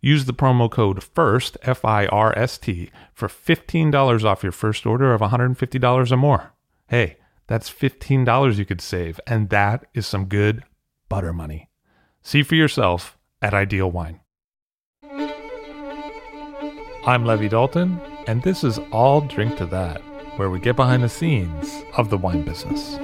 [0.00, 4.86] Use the promo code FIRST, F I R S T, for $15 off your first
[4.86, 6.54] order of $150 or more.
[6.88, 10.64] Hey, that's $15 you could save, and that is some good
[11.08, 11.68] butter money.
[12.22, 14.20] See for yourself at Ideal Wine.
[17.06, 20.00] I'm Levi Dalton, and this is I'll Drink to That,
[20.38, 22.98] where we get behind the scenes of the wine business.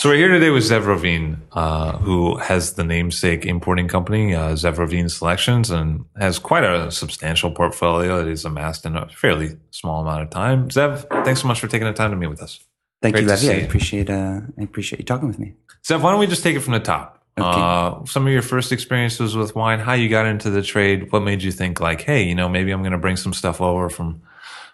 [0.00, 4.52] So we're here today with Zev Rovine, uh, who has the namesake importing company, uh,
[4.52, 10.00] Zev Selections, and has quite a substantial portfolio that he's amassed in a fairly small
[10.00, 10.70] amount of time.
[10.70, 12.60] Zev, thanks so much for taking the time to meet with us.
[13.02, 13.52] Thank Great you, Levi.
[13.52, 15.52] I appreciate uh, I appreciate you talking with me.
[15.84, 17.22] Zev, why don't we just take it from the top?
[17.36, 17.46] Okay.
[17.46, 21.20] Uh, some of your first experiences with wine, how you got into the trade, what
[21.20, 23.90] made you think like, hey, you know, maybe I'm going to bring some stuff over
[23.90, 24.22] from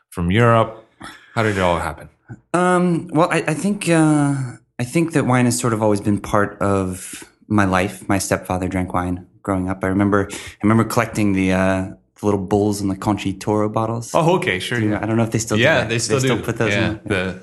[0.08, 0.86] from Europe.
[1.34, 2.10] How did it all happen?
[2.54, 6.20] Um, well, I, I think uh, I think that wine has sort of always been
[6.20, 8.08] part of my life.
[8.08, 9.82] My stepfather drank wine growing up.
[9.82, 13.68] I remember I remember collecting the, uh, the little bulls and the Concha y Toro
[13.68, 14.14] bottles.
[14.14, 14.78] Oh, okay, sure.
[14.78, 15.88] You know, I don't know if they still do yeah, that.
[15.88, 16.42] they still do.
[16.42, 17.00] put those yeah, in.
[17.04, 17.40] the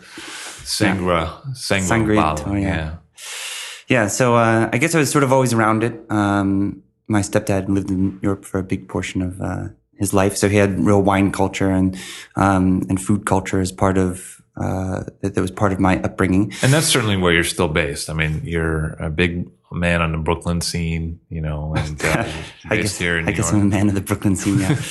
[0.63, 2.45] Sangra, Sangra bottle.
[2.45, 2.67] Toro, yeah.
[2.67, 2.95] yeah.
[3.89, 5.99] Yeah, so uh, I guess I was sort of always around it.
[6.09, 9.67] Um, my stepdad lived in Europe for a big portion of uh,
[9.97, 11.97] his life, so he had real wine culture and
[12.35, 16.53] um, and food culture as part of uh, that, that was part of my upbringing.
[16.62, 18.09] And that's certainly where you're still based.
[18.09, 22.28] I mean, you're a big man on the Brooklyn scene, you know, and uh,
[22.66, 23.56] I based guess, here in I New guess York.
[23.56, 24.59] I'm a man of the Brooklyn scene.
[24.59, 24.81] Yeah,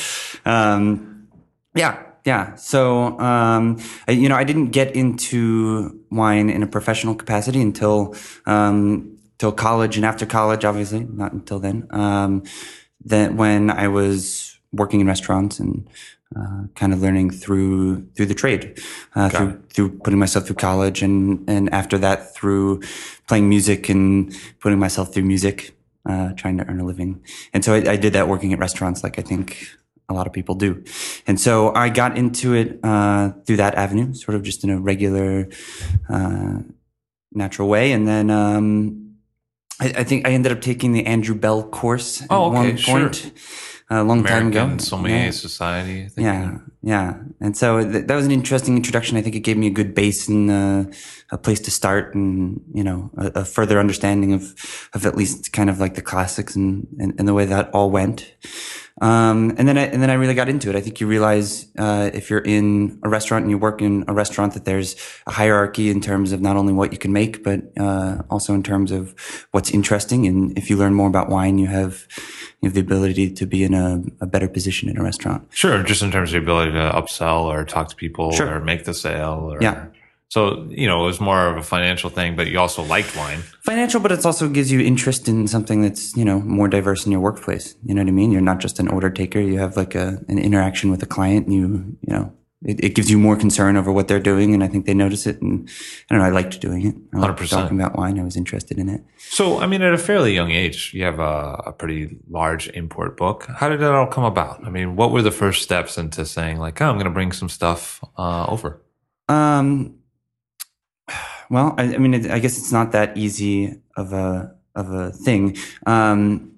[0.44, 1.28] um,
[1.74, 2.54] yeah, yeah.
[2.56, 8.16] So um, I, you know, I didn't get into wine in a professional capacity until
[8.46, 10.64] um, till college and after college.
[10.64, 11.86] Obviously, not until then.
[11.90, 12.42] Um,
[13.04, 15.88] then when I was working in restaurants and
[16.36, 18.78] uh, kind of learning through through the trade,
[19.14, 22.80] uh, through through putting myself through college, and and after that through
[23.28, 25.76] playing music and putting myself through music,
[26.08, 27.22] uh, trying to earn a living.
[27.52, 29.66] And so I, I did that working at restaurants, like I think
[30.08, 30.82] a lot of people do.
[31.26, 34.78] And so I got into it uh, through that avenue, sort of just in a
[34.78, 35.48] regular,
[36.08, 36.58] uh,
[37.32, 38.30] natural way, and then.
[38.30, 38.98] Um,
[39.80, 42.76] I, I think I ended up taking the Andrew Bell course at Oh, okay, one
[42.76, 43.10] sure.
[44.00, 44.60] A long time ago.
[44.62, 45.30] American Sommelier Yeah.
[45.30, 46.04] Society.
[46.04, 46.24] I think.
[46.24, 47.14] Yeah, yeah.
[47.40, 49.16] And so th- that was an interesting introduction.
[49.16, 50.84] I think it gave me a good base and uh,
[51.30, 54.54] a place to start, and you know, a, a further understanding of
[54.94, 57.90] of at least kind of like the classics and and, and the way that all
[57.90, 58.34] went.
[59.02, 60.76] Um, and then I, and then I really got into it.
[60.76, 64.12] I think you realize uh, if you're in a restaurant and you work in a
[64.14, 64.94] restaurant that there's
[65.26, 68.62] a hierarchy in terms of not only what you can make, but uh, also in
[68.62, 69.12] terms of
[69.50, 70.24] what's interesting.
[70.28, 72.06] And if you learn more about wine, you have
[72.60, 75.48] you have the ability to be in a, a better position in a restaurant.
[75.50, 78.54] Sure, just in terms of your ability to upsell or talk to people Sure.
[78.54, 79.50] or make the sale.
[79.52, 79.86] Or, Yeah.
[80.32, 83.40] So, you know, it was more of a financial thing, but you also liked wine.
[83.60, 87.12] financial, but it also gives you interest in something that's you know more diverse in
[87.12, 87.74] your workplace.
[87.84, 88.32] You know what I mean?
[88.32, 89.40] You're not just an order taker.
[89.40, 91.48] You have like a an interaction with a client.
[91.48, 92.32] And you you know
[92.64, 95.26] it, it gives you more concern over what they're doing, and I think they notice
[95.26, 95.42] it.
[95.42, 95.68] And
[96.08, 96.28] I don't know.
[96.28, 96.94] I liked doing it.
[97.14, 97.50] I liked 100%.
[97.50, 98.18] talking about wine.
[98.18, 99.02] I was interested in it.
[99.18, 103.18] So, I mean, at a fairly young age, you have a, a pretty large import
[103.18, 103.48] book.
[103.54, 104.64] How did that all come about?
[104.64, 107.32] I mean, what were the first steps into saying, like, oh, I'm going to bring
[107.32, 108.80] some stuff uh, over?
[109.28, 109.98] Um,
[111.50, 115.10] well, I, I mean, it, I guess it's not that easy of a of a
[115.10, 115.56] thing.
[115.86, 116.52] Um,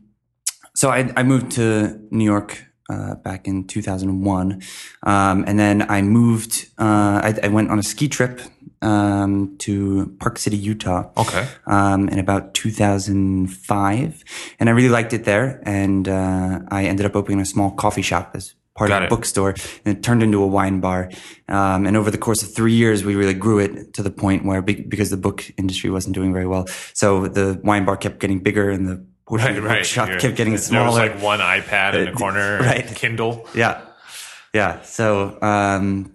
[0.74, 4.62] so I, I moved to New York uh, back in 2001,
[5.04, 6.68] um, and then I moved.
[6.78, 8.40] Uh, I, I went on a ski trip
[8.82, 11.48] um, to Park City, Utah Okay.
[11.66, 14.24] um, in about 2005,
[14.60, 15.62] and I really liked it there.
[15.64, 19.06] And uh, I ended up opening a small coffee shop as part Got of a
[19.06, 19.10] it.
[19.10, 19.54] bookstore,
[19.84, 21.10] and it turned into a wine bar.
[21.48, 24.44] Um, and over the course of three years, we really grew it to the point
[24.44, 28.18] where, be- because the book industry wasn't doing very well, so the wine bar kept
[28.20, 30.98] getting bigger, and the portion of the bookshop You're- kept getting smaller.
[30.98, 32.86] There was like one iPad in the corner, Right.
[32.94, 33.48] Kindle.
[33.54, 33.80] Yeah.
[34.52, 34.82] Yeah.
[34.82, 36.12] So, um,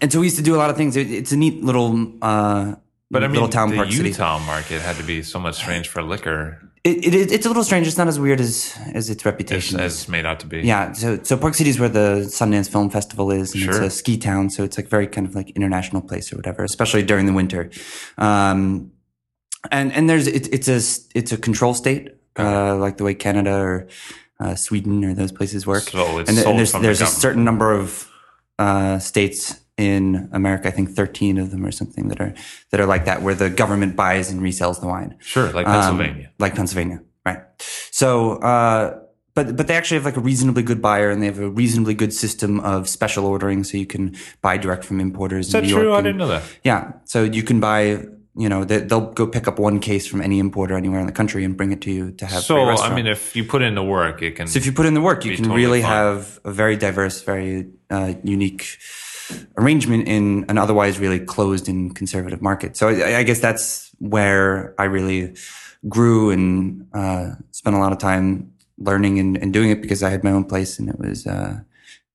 [0.00, 0.96] and so we used to do a lot of things.
[0.96, 2.74] It, it's a neat little, uh,
[3.10, 4.10] But I mean, little town the park city.
[4.10, 7.86] Utah market had to be somewhat strange for liquor, It, it, it's a little strange.
[7.86, 9.78] It's not as weird as, as its reputation.
[9.78, 10.00] as is.
[10.00, 10.60] it's made out to be.
[10.60, 10.92] Yeah.
[10.92, 13.52] So, so Park City is where the Sundance Film Festival is.
[13.54, 13.70] And Sure.
[13.70, 14.48] It's a ski town.
[14.48, 17.70] So it's like very kind of like international place or whatever, especially during the winter.
[18.16, 18.92] Um,
[19.70, 20.80] and, and there's, it, it's a,
[21.14, 23.88] it's a control state, uh, like the way Canada or,
[24.40, 25.82] uh, Sweden or those places work.
[25.82, 28.10] So it's and, and there's, there's a certain number of
[28.58, 30.68] uh, states in America.
[30.68, 32.34] I think 13 of them or something that are
[32.70, 35.16] that are like that, where the government buys and resells the wine.
[35.18, 36.30] Sure, like Um, Pennsylvania.
[36.38, 37.38] like Pennsylvania, right?
[37.90, 38.98] So, uh,
[39.34, 41.94] but but they actually have like a reasonably good buyer, and they have a reasonably
[41.94, 45.46] good system of special ordering, so you can buy direct from importers.
[45.46, 45.94] Is that true?
[45.94, 46.42] I didn't know that.
[46.64, 48.04] Yeah, so you can buy.
[48.36, 51.12] You know, they, they'll go pick up one case from any importer anywhere in the
[51.12, 52.42] country and bring it to you to have.
[52.44, 54.46] So I mean, if you put in the work, it can.
[54.46, 55.90] So if you put in the work, you can totally really fine.
[55.90, 58.78] have a very diverse, very uh, unique
[59.56, 62.76] arrangement in an otherwise really closed and conservative market.
[62.76, 65.34] So I, I guess that's where I really
[65.88, 70.10] grew and uh, spent a lot of time learning and, and doing it because I
[70.10, 71.60] had my own place and it was, uh,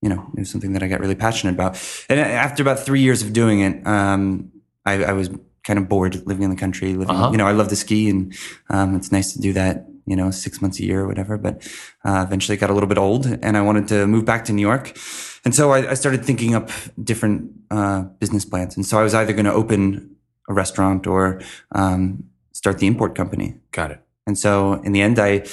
[0.01, 1.77] you know, it was something that I got really passionate about.
[2.09, 4.51] And after about three years of doing it, um,
[4.85, 5.29] I, I was
[5.63, 6.93] kind of bored living in the country.
[6.93, 7.31] Living, Uh-huh.
[7.31, 8.33] you know, I love to ski and
[8.69, 9.87] um, it's nice to do that.
[10.05, 11.37] You know, six months a year or whatever.
[11.37, 11.67] But
[12.03, 14.53] uh, eventually, it got a little bit old, and I wanted to move back to
[14.53, 14.97] New York.
[15.45, 16.69] And so I, I started thinking up
[17.01, 18.75] different uh, business plans.
[18.75, 20.15] And so I was either going to open
[20.49, 21.41] a restaurant or
[21.71, 23.55] um, start the import company.
[23.71, 24.01] got it.
[24.27, 25.45] And so in the end, I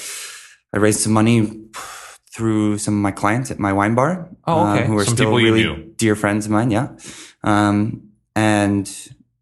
[0.73, 1.63] I raised some money
[2.33, 4.29] through some of my clients at my wine bar.
[4.45, 4.83] Oh, okay.
[4.83, 6.71] uh, who are Some still really dear friends of mine.
[6.71, 6.89] Yeah.
[7.43, 8.89] Um, and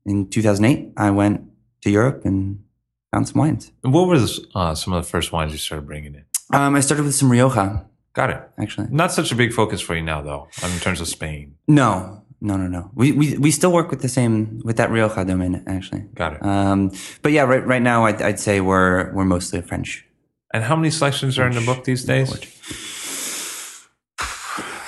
[0.06, 1.42] in 2008, I went
[1.84, 2.64] to Europe and
[3.12, 3.72] found some wines.
[3.84, 6.26] And what was uh, some of the first wines you started bringing in?
[6.54, 8.42] Um, I started with some Rioja, Got it.
[8.58, 8.88] actually.
[8.92, 11.56] Not such a big focus for you now, though, in terms of Spain.
[11.68, 12.92] No, no, no, no.
[12.94, 16.02] We, we, we still work with the same, with that Rioja domain, actually.
[16.16, 16.44] Got it.
[16.44, 16.92] Um,
[17.22, 20.06] but yeah, right, right now, I'd, I'd say we're, we're mostly French.
[20.54, 22.30] and how many selections are in the book these days?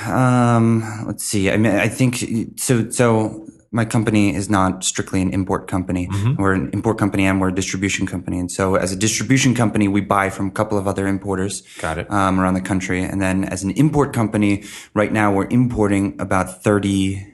[0.06, 1.50] Um, let's see.
[1.50, 2.18] I mean, I think
[2.60, 2.90] so.
[2.90, 6.08] So my company is not strictly an import company.
[6.38, 8.38] We're an import company and we're a distribution company.
[8.40, 11.62] And so as a distribution company, we buy from a couple of other importers.
[11.80, 12.12] Got it.
[12.12, 13.04] Um, around the country.
[13.04, 17.34] And then as an import company, right now we're importing about 30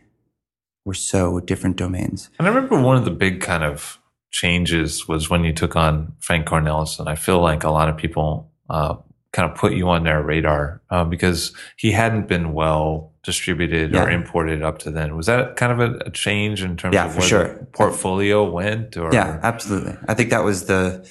[0.85, 2.29] or so different domains.
[2.39, 3.99] And I remember one of the big kind of
[4.31, 7.07] changes was when you took on Frank Cornelissen.
[7.07, 8.95] I feel like a lot of people uh,
[9.31, 14.09] kind of put you on their radar uh, because he hadn't been well distributed or
[14.09, 15.15] imported up to then.
[15.15, 17.47] Was that kind of a, a change in terms Yeah, of where sure.
[17.59, 18.97] the portfolio went?
[18.97, 19.95] Or Yeah, absolutely.
[20.07, 21.07] I think that was the,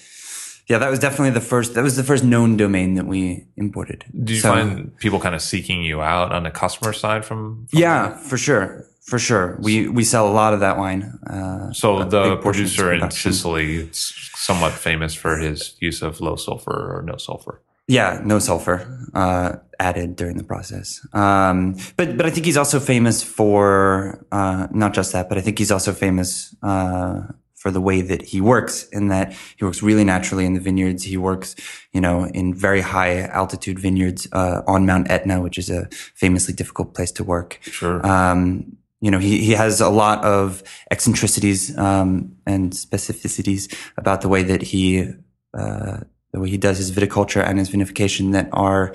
[0.68, 4.04] yeah, that was definitely the first, that was the first known domain that we imported.
[4.24, 7.66] do you So- find people kind of seeking you out on the customer side from?
[7.70, 8.84] from Yeah, for sure.
[9.02, 9.56] For sure.
[9.62, 11.18] We, we sell a lot of that wine.
[11.30, 12.04] Uh, So the
[12.34, 13.10] big portion of its producer in.
[13.10, 17.62] Sicily is somewhat famous for his use of low sulfur or no sulfur.
[17.88, 21.00] Yeah, no sulfur uh, added during the process.
[21.14, 25.40] Um, but but I think he's also famous for uh, not just that, but I
[25.40, 27.22] think he's also famous uh,
[27.54, 28.86] for the way that he works.
[28.92, 31.02] In that he works really naturally in the vineyards.
[31.02, 31.56] He works,
[31.92, 36.52] you know, in very high altitude vineyards uh, on Mount Etna, which is a famously
[36.52, 37.58] difficult place to work.
[37.62, 38.06] Sure.
[38.06, 44.28] Um, you know, he, he has a lot of eccentricities um, and specificities about the
[44.28, 45.08] way that he
[45.56, 46.00] uh,
[46.32, 48.92] the way he does his viticulture and his vinification that are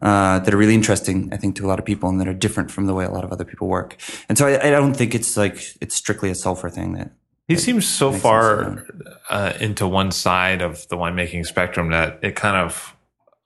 [0.00, 2.34] uh, that are really interesting, I think, to a lot of people and that are
[2.34, 3.96] different from the way a lot of other people work.
[4.28, 6.92] And so I, I don't think it's like it's strictly a sulfur thing.
[6.92, 7.10] That
[7.48, 8.86] He seems so far
[9.28, 12.96] uh, into one side of the winemaking spectrum that it kind of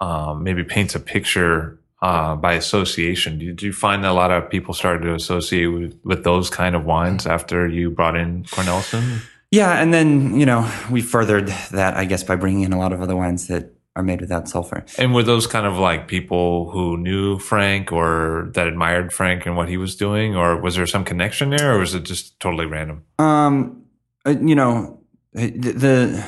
[0.00, 3.38] um, maybe paints a picture uh, by association.
[3.38, 6.74] Did you find that a lot of people started to associate with, with those kind
[6.74, 9.22] of wines after you brought in Cornelissen?
[9.52, 12.92] Yeah, and then you know we furthered that, I guess, by bringing in a lot
[12.92, 14.85] of other wines that are made without sulfur.
[14.99, 19.54] And were those kind of like people who knew Frank or that admired Frank and
[19.54, 22.64] what he was doing, or was there some connection there, or was it just totally
[22.64, 23.04] random?
[23.18, 23.85] Um,
[24.25, 25.00] uh, you know,
[25.35, 26.25] the, the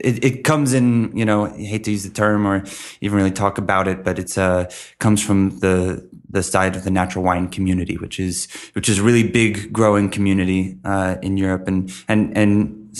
[0.00, 1.16] it, it comes in.
[1.16, 2.62] You know, I hate to use the term or
[3.00, 6.90] even really talk about it, but it's uh comes from the the side of the
[7.00, 10.60] natural wine community, which is which is a really big, growing community
[10.92, 12.52] uh, in Europe and and and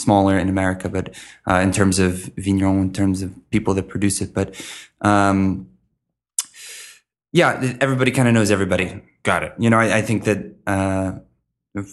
[0.04, 1.06] smaller in America, but
[1.50, 2.10] uh, in terms of
[2.46, 4.48] vigneron, in terms of people that produce it, but.
[5.10, 5.40] Um,
[7.32, 8.88] Yeah, everybody kind of knows everybody.
[9.22, 9.52] Got it.
[9.58, 11.08] You know, I, I think that uh,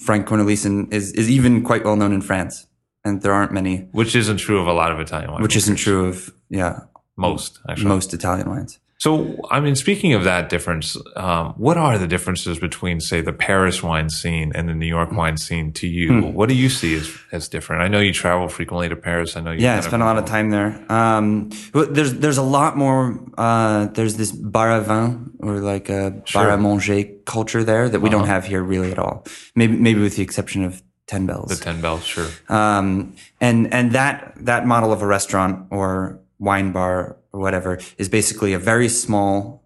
[0.05, 2.55] Frank Cornelissen is is even quite well known in France,
[3.03, 5.41] and there aren't many, Which isn't true of a lot of Italian wine.
[5.43, 6.15] which isn't true of
[6.49, 6.73] yeah
[7.15, 7.89] Most, actually.
[7.95, 8.79] most Italian wines.
[9.03, 13.33] So, I mean, speaking of that difference, um, what are the differences between, say, the
[13.33, 16.07] Paris wine scene and the New York wine scene to you?
[16.21, 16.33] Hmm.
[16.33, 17.81] What do you see as, as different?
[17.81, 19.35] I know you travel frequently to Paris.
[19.35, 20.81] I know you Yeah, I spent a lot of time there.
[20.89, 23.19] Um, there's there's a lot more.
[23.37, 27.99] Uh, there's this bar à vin or like a bar à manger culture there that
[27.99, 29.25] we don't have here really at all.
[29.53, 31.49] Maybe maybe with the exception of Ten Bells.
[31.49, 32.29] The Ten Bells, sure.
[32.47, 38.07] um, and and that that model of a restaurant or wine bar or whatever is
[38.07, 39.63] basically a very small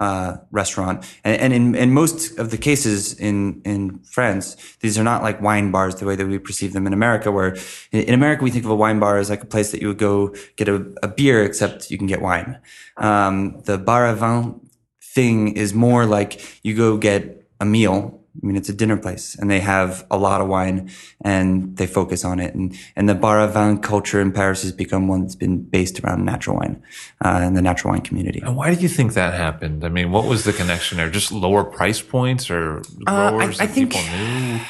[0.00, 1.04] uh, restaurant.
[1.24, 5.40] And, and in in most of the cases in in France, these are not like
[5.40, 7.32] wine bars the way that we perceive them in America.
[7.32, 7.56] Where
[7.90, 9.98] in, America we think of a wine bar as like a place that you would
[9.98, 12.58] go get a, a beer, except you can get wine.
[12.96, 14.60] Um, the bar à vin
[15.02, 18.20] thing is more like you go get a meal.
[18.40, 20.90] I mean, it's a dinner place and they have a lot of wine
[21.24, 22.54] and they focus on it.
[22.54, 25.98] And, and the bar à vin culture in Paris has become one that's been based
[26.00, 26.82] around natural wine,
[27.24, 28.40] uh, and the natural wine community.
[28.44, 29.84] And why do you think that happened?
[29.84, 31.10] I mean, what was the connection there?
[31.10, 34.60] Just lower price points or Uh, I- I that think- people knew?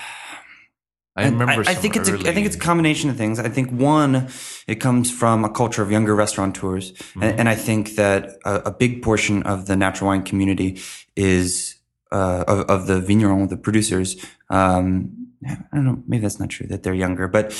[1.17, 1.65] I remember.
[1.67, 3.41] I, I think it's a, I think it's a combination of things.
[3.41, 4.29] I think one,
[4.69, 7.23] it comes from a culture of younger restaurateurs, Mm-hmm.
[7.25, 10.79] and, and I think that a, a big portion of the natural wine community
[11.17, 11.75] is
[12.12, 14.17] uh, of, of the vigneron, the producers.
[14.50, 17.53] Um, I don't know, maybe that's not true that they're younger, but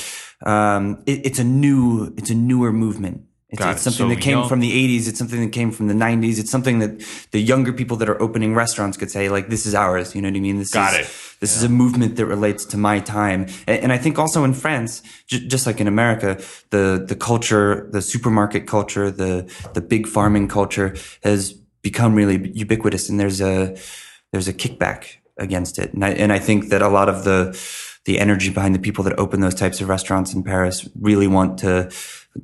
[0.45, 3.25] um, it, it's a new, it's a newer movement.
[3.51, 5.07] It's, it's something So that came from the 80s.
[5.07, 6.37] It's something that came from the 90s.
[6.37, 9.73] It's something that the younger people that are opening restaurants could say, like, this is
[9.73, 10.13] ours.
[10.13, 10.59] You know what I mean?
[10.59, 11.39] This Got is, it.
[11.39, 13.47] This is a movement that relates to my time.
[13.65, 16.39] And, and I think also in France, j- just like in America,
[16.69, 23.09] the, the culture, the supermarket culture, the, the big farming culture has become really ubiquitous
[23.09, 23.75] and there's a,
[24.31, 25.93] there's a kickback against it.
[25.93, 27.59] And I, and I think that a lot of the,
[28.05, 31.57] the energy behind the people that open those types of restaurants in Paris really want
[31.59, 31.91] to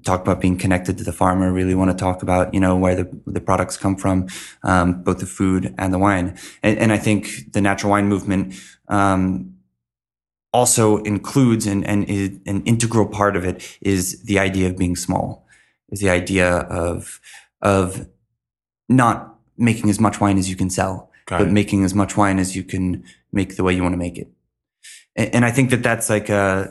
[0.03, 2.95] talk about being connected to the farmer, really want to talk about, you know, where
[2.95, 4.27] the, the products come from,
[4.63, 6.37] um, both the food and the wine.
[6.63, 8.55] And, and I think the natural wine movement,
[8.87, 9.51] um,
[10.51, 14.95] also includes and, and is an integral part of it is the idea of being
[14.95, 15.45] small,
[15.89, 17.19] is the idea of,
[17.61, 18.07] of
[18.87, 21.51] not making as much wine as you can sell, Got but it.
[21.51, 24.27] making as much wine as you can make the way you want to make it.
[25.15, 26.67] And, and I think that that's like, uh,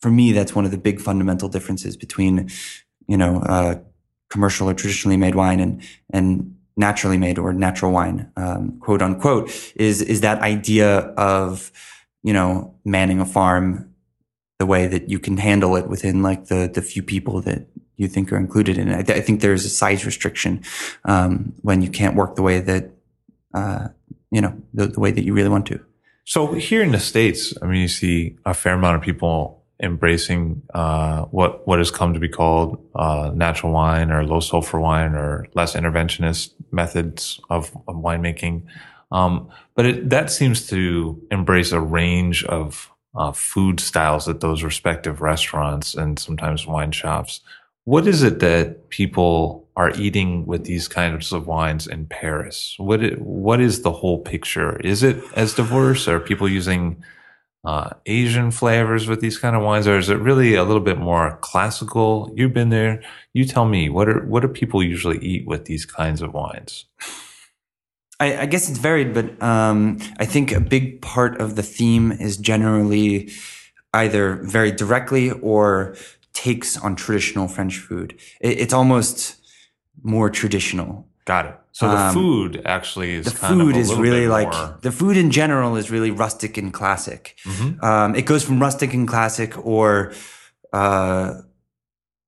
[0.00, 2.50] for me, that's one of the big fundamental differences between,
[3.06, 3.76] you know, uh,
[4.30, 9.72] commercial or traditionally made wine and, and naturally made or natural wine, um, quote unquote,
[9.76, 11.70] is, is that idea of,
[12.24, 13.94] you know, manning a farm
[14.58, 18.08] the way that you can handle it within like the, the few people that you
[18.08, 18.98] think are included in it.
[18.98, 20.64] I, th- I think there's a size restriction,
[21.04, 22.90] um, when you can't work the way that,
[23.54, 23.88] uh,
[24.30, 25.80] you know, the, the way that you really want to.
[26.24, 30.62] So here in the states, I mean, you see a fair amount of people embracing
[30.72, 35.14] uh, what what has come to be called uh, natural wine or low sulfur wine
[35.14, 38.62] or less interventionist methods of, of winemaking.
[39.12, 44.62] Um, but it, that seems to embrace a range of uh, food styles at those
[44.62, 47.40] respective restaurants and sometimes wine shops.
[47.84, 52.74] What is it that people are eating with these kinds of wines in Paris?
[52.78, 54.78] What what is the whole picture?
[54.80, 56.06] Is it as diverse?
[56.08, 57.02] Are people using
[57.64, 60.98] uh, Asian flavors with these kind of wines, or is it really a little bit
[60.98, 62.32] more classical?
[62.36, 63.02] You've been there.
[63.32, 63.88] You tell me.
[63.88, 66.84] What are what do people usually eat with these kinds of wines?
[68.20, 72.12] I, I guess it's varied, but um, I think a big part of the theme
[72.12, 73.30] is generally
[73.92, 75.96] either very directly or
[76.32, 78.18] takes on traditional French food.
[78.40, 79.43] It, it's almost
[80.02, 81.06] more traditional.
[81.24, 81.54] Got it.
[81.72, 84.92] So the Um, food actually is The kind of food is really like more- the
[84.92, 87.34] food in general is really rustic and classic.
[87.44, 87.82] Mhm.
[87.82, 90.12] Um, it goes from rustic and classic or
[90.72, 91.34] uh,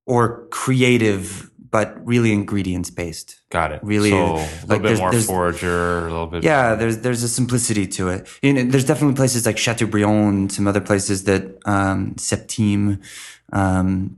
[0.07, 3.41] or creative, but really ingredients based.
[3.51, 3.81] Got it.
[3.83, 6.45] really, so a little like, bit there's- more there's- forager, a little bit.
[6.45, 8.27] Yeah, there's there's a simplicity to it.
[8.43, 12.99] You know, there's definitely places like Chateaubriand and some other places that um, Septime,
[13.53, 14.17] um,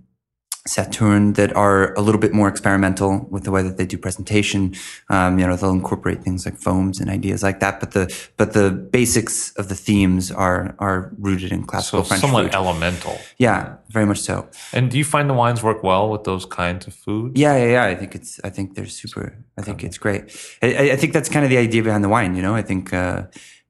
[0.69, 4.75] Saturne that are a little bit more experimental with the way that they do presentation.
[5.09, 7.81] Um, you know, they'll incorporate things like foams and ideas like that.
[7.81, 8.05] But the
[8.37, 12.55] but the basics of the themes are are rooted in So classical French somewhat food.
[12.55, 13.19] elemental.
[13.39, 14.49] yeah, very much so.
[14.73, 17.39] And do you find the wines work well with those kinds of food?
[17.39, 17.85] Yeah, yeah, yeah.
[17.85, 18.39] I think it's.
[18.45, 19.35] I think they're super.
[19.59, 20.23] I think it's great.
[20.63, 22.37] I, I- I think that's kind of the idea behind the wine.
[22.37, 23.23] You know, I think uh,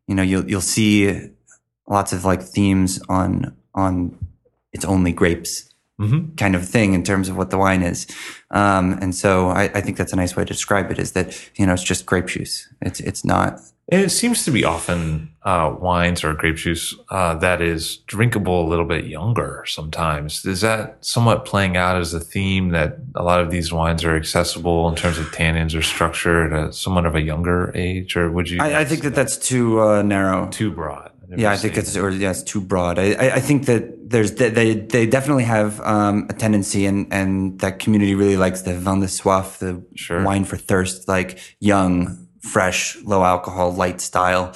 [0.09, 1.31] you know you'll you'll see
[1.87, 4.19] lots of like themes on on
[4.73, 5.65] it's only grapes.
[5.99, 6.37] Mm-hmm.
[6.37, 8.07] kind of thing in terms of what the wine is.
[8.53, 11.37] Um, and so I, I think that's a nice way to describe it is that,
[11.57, 12.69] you know, it's just grape juice.
[12.81, 17.35] It's, it's not, And it seems to be often uh, wines or grape juice uh,
[17.37, 20.45] that is drinkable a little bit younger sometimes.
[20.45, 24.15] Is that somewhat playing out as a theme that a lot of these wines are
[24.15, 28.15] accessible in terms of tannins or structure at a, somewhat of a younger age?
[28.15, 28.61] Or would you?
[28.61, 30.49] I, I think that that's too uh, narrow.
[30.51, 31.11] too broad.
[31.37, 32.99] Yeah, I think it's or yeah, it's too broad.
[32.99, 37.59] I, I, I think that there's they they definitely have um, a tendency, and and
[37.61, 40.23] that community really likes the vin de soif, the Sure.
[40.23, 44.55] wine for thirst, like young, fresh, low alcohol, light style.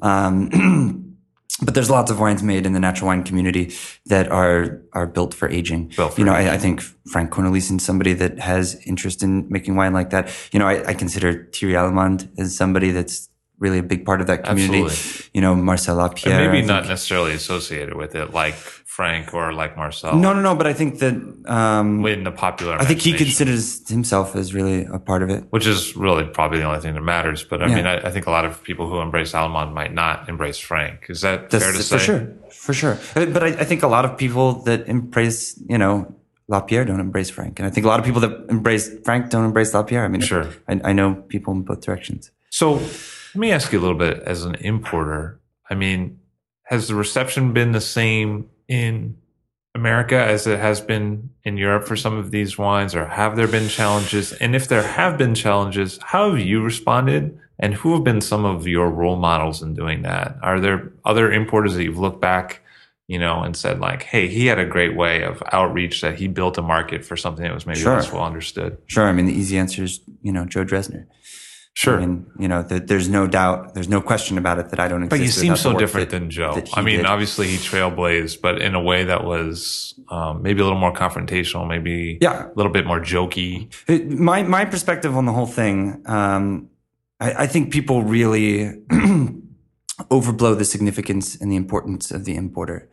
[0.00, 1.14] Um,
[1.62, 3.74] but there's lots of wines made in the natural wine community
[4.06, 5.92] that are are built for aging.
[5.96, 6.80] Built for you know, I, I think
[7.12, 10.30] Frank Cornelissen, somebody that has interest in making wine like that.
[10.52, 14.26] You know, I, I consider Thierry Allemand as somebody that's really a big part of
[14.26, 14.82] that community.
[14.84, 15.30] Absolutely.
[15.34, 16.40] You know, Marcel Lapierre.
[16.40, 20.16] And maybe not necessarily associated with it, like Frank or like Marcel.
[20.16, 20.54] No, no, no.
[20.54, 21.14] But I think that
[21.46, 22.76] um, in the popular.
[22.80, 25.44] I think he considers himself as really a part of it.
[25.50, 27.42] which is really probably the only thing that matters.
[27.44, 27.74] But I Yeah.
[27.76, 31.06] mean, I, I think a lot of people who embrace Allemand might not embrace Frank.
[31.08, 31.96] Is that That's fair to say?
[31.96, 32.98] for sure, for sure.
[33.14, 36.14] But I, I think a lot of people that embrace, you know,
[36.46, 39.44] Lapierre don't embrace Frank, and I think a lot of people that embrace Frank don't
[39.46, 40.04] embrace Lapierre.
[40.04, 40.46] I mean, Sure.
[40.68, 42.30] I, I know people in both directions.
[42.50, 42.78] So
[43.34, 45.40] let me ask you a little bit as an importer.
[45.68, 46.20] I mean,
[46.64, 49.16] has the reception been the same in
[49.74, 53.48] America as it has been in Europe for some of these wines, or have there
[53.48, 54.32] been challenges?
[54.34, 57.38] And if there have been challenges, how have you responded?
[57.58, 60.36] And who have been some of your role models in doing that?
[60.42, 62.60] Are there other importers that you've looked back,
[63.08, 66.26] you know, and said like, "Hey, he had a great way of outreach that he
[66.28, 67.94] built a market for something that was maybe Sure.
[67.94, 69.06] less well understood." Sure.
[69.08, 71.06] I mean, the easy answer is, you know, Joe Dressner.
[71.76, 71.96] Sure.
[72.00, 74.86] I mean, you know, th- there's no doubt, there's no question about it that I
[74.86, 75.10] don't exist.
[75.20, 76.62] But you seem so different that- than Joe.
[76.74, 77.06] I mean, did.
[77.06, 81.66] obviously he trailblazed, but in a way that was um, maybe a little more confrontational,
[81.66, 82.46] maybe Yeah.
[82.46, 83.72] a little bit more jokey.
[83.88, 86.68] It- my my perspective on the whole thing, um,
[87.20, 88.70] I, I think people really
[90.10, 92.88] overblow the significance and the importance of the importer.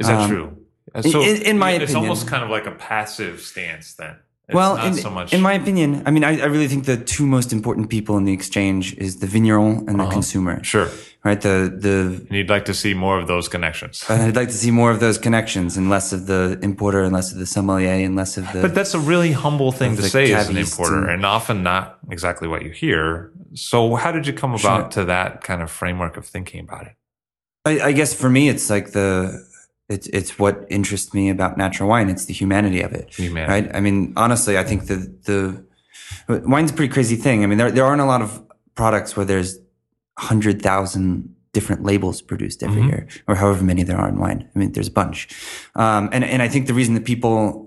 [0.00, 0.56] Is that Um, true?
[0.94, 4.16] Uh, in- in my it's opinion- it's almost kind of like a passive stance then.
[4.50, 7.26] It's well, in, so in my opinion, I mean, I, I really think the two
[7.36, 10.12] most important people in the exchange is the vigneron and the Uh-huh.
[10.18, 10.54] consumer.
[10.64, 10.88] sure,
[11.28, 11.40] Right?
[11.48, 11.94] The the
[12.28, 13.94] and you'd like to see more of those connections.
[14.08, 17.28] I'd like to see more of those connections and less of the importer and less
[17.32, 18.60] of the sommelier and less of the.
[18.66, 21.84] But that's a really humble thing to say as an importer, and- and often not
[22.10, 23.30] exactly what you hear.
[23.54, 26.94] So, how did you come about to that kind of framework of thinking about it?
[27.70, 29.10] I, I guess for me, it's like the
[29.90, 32.08] it's it's what interests me about natural wine.
[32.08, 33.52] It's the humanity of it, Humanity.
[33.52, 33.76] right?
[33.76, 35.64] I mean, honestly, I think the the
[36.54, 37.42] wine's a pretty crazy thing.
[37.44, 38.42] I mean, there there aren't a lot of
[38.74, 39.58] products where there's
[40.18, 42.88] hundred thousand different labels produced every Mhm.
[42.88, 44.48] year, or however many there are in wine.
[44.54, 45.28] I mean, there's a bunch,
[45.74, 47.66] um, and and I think the reason that people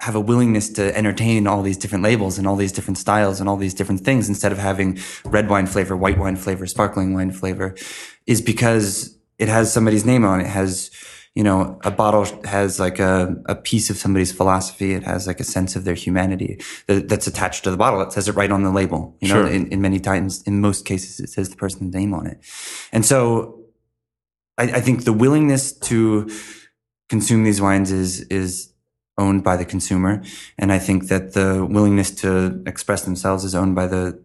[0.00, 3.46] have a willingness to entertain all these different labels and all these different styles and
[3.50, 7.30] all these different things instead of having red wine flavor, white wine flavor, sparkling wine
[7.30, 7.74] flavor
[8.26, 10.44] is because it has somebody's name on it.
[10.44, 10.90] It has,
[11.34, 14.92] you know, a bottle has like a, a piece of somebody's philosophy.
[14.94, 18.00] It has like a sense of their humanity that, that's attached to the bottle.
[18.00, 19.16] It says it right on the label.
[19.20, 19.46] You know, Sure.
[19.46, 22.40] in, in many times, in most cases, it says the person's name on it.
[22.92, 23.60] And so
[24.58, 26.28] I, I think the willingness to
[27.08, 28.72] consume these wines is, is
[29.16, 30.22] owned by the consumer.
[30.58, 34.20] And I think that the willingness to express themselves is owned by the,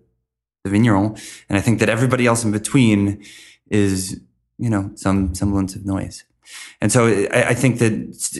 [0.64, 1.16] the vigneron.
[1.50, 3.24] And I think that everybody else in between
[3.70, 4.20] is,
[4.58, 6.24] you know, some semblance of noise.
[6.82, 7.94] And so I, I think that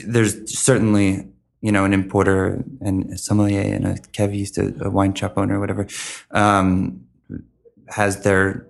[0.06, 1.26] there's certainly,
[1.60, 5.56] you know, an importer and a sommelier and a caviste, a, a wine shop owner,
[5.56, 5.86] or whatever,
[6.30, 7.00] um,
[7.88, 8.66] has their,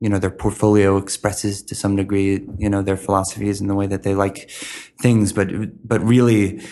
[0.00, 3.86] you know, their portfolio expresses to some degree, you know, their philosophies and the way
[3.86, 4.50] that they like
[5.00, 5.32] things.
[5.32, 5.48] But,
[5.86, 6.62] but really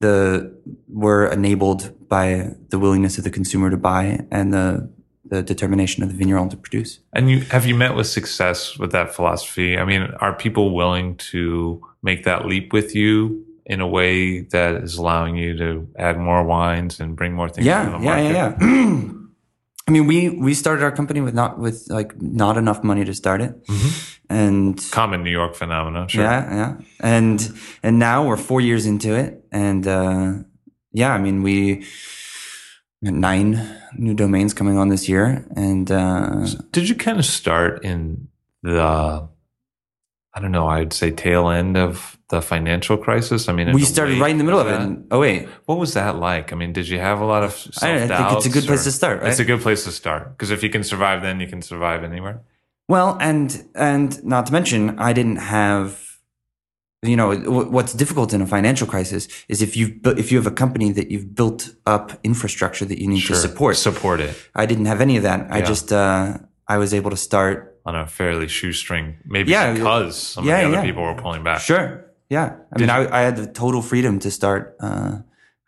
[0.00, 0.54] the,
[0.88, 4.90] we're enabled by the willingness of the consumer to buy and the,
[5.28, 7.00] the determination of the vigneron to produce.
[7.12, 9.78] And you have you met with success with that philosophy?
[9.78, 14.76] I mean, are people willing to make that leap with you in a way that
[14.76, 17.98] is allowing you to add more wines and bring more things to yeah, the yeah,
[17.98, 18.32] market?
[18.32, 19.12] yeah, yeah.
[19.88, 23.14] I mean, we we started our company with not with like not enough money to
[23.14, 23.54] start it,
[24.28, 26.24] and Common New York phenomenon, sure.
[26.24, 30.34] yeah, yeah, and and now we're four years into it, and uh,
[30.92, 31.86] yeah, I mean we
[33.00, 38.28] nine new domains coming on this year, and uh, Did you kind of start in
[38.62, 39.28] the,
[40.34, 43.48] I don't know, I'd say tail end of the financial crisis?
[43.48, 44.78] I mean, we started right in the middle of it.
[44.78, 45.04] that?
[45.10, 46.52] Oh wait, What was that like?
[46.52, 48.84] I mean, did you have a lot of I, I think it's a good place
[48.84, 49.30] to start, right?
[49.30, 52.04] It's a good place to start because if you can survive, then you can survive
[52.04, 52.42] anywhere.
[52.88, 56.07] Well, and and not to mention, I didn't have
[57.02, 57.32] you know
[57.70, 60.90] what's difficult in a financial crisis is if you've bu- if you have a company
[60.92, 63.36] that you've built up infrastructure that you need Sure.
[63.36, 63.76] to support.
[63.76, 65.46] Support it I didn't have any of that.
[65.50, 67.76] I just uh, I was able to start.
[67.86, 70.90] on a fairly shoestring, maybe Yeah, because some yeah, of the other yeah.
[70.90, 71.60] people were pulling back.
[71.60, 72.04] Sure.
[72.28, 72.56] Yeah.
[72.72, 75.12] I mean, I, I had the total freedom to start uh,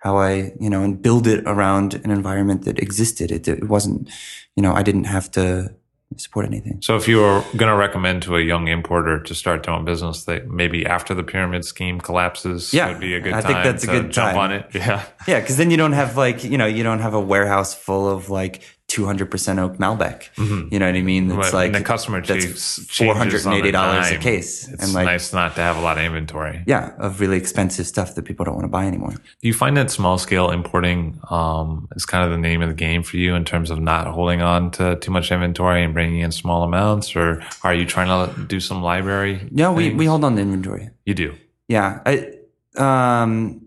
[0.05, 3.31] how I, you know, and build it around an environment that existed.
[3.31, 4.11] It, it wasn't,
[4.57, 5.75] you know, I didn't have to
[6.17, 6.79] support anything.
[6.83, 9.85] So if you were going to recommend to a young importer to start their own
[9.85, 13.53] business, that maybe after the pyramid scheme collapses, Yeah, would be a good I time
[13.53, 14.39] think that's a to good jump time.
[14.39, 14.67] on it.
[14.75, 15.05] Yeah.
[15.29, 15.41] Yeah.
[15.41, 18.29] Cause then you don't have like, you know, you don't have a warehouse full of
[18.31, 20.29] like 200% oak Malbec.
[20.37, 21.31] You know what I mean?
[21.31, 24.69] It's like when the customer that's changes- changes on the $480 a case.
[24.69, 26.63] It's and like, nice not to have a lot of inventory.
[26.67, 29.13] yeah, of really expensive stuff that people don't want to buy anymore.
[29.13, 32.75] Do you find that small scale importing um, is kind of the name of the
[32.75, 36.21] game for you in terms of not holding on to too much inventory and bringing
[36.21, 39.49] in small amounts, or are you trying to do some library?
[39.53, 40.91] Yeah, we, we hold on to inventory.
[41.05, 41.35] You do.
[41.69, 42.33] Yeah, I,
[42.77, 43.60] um,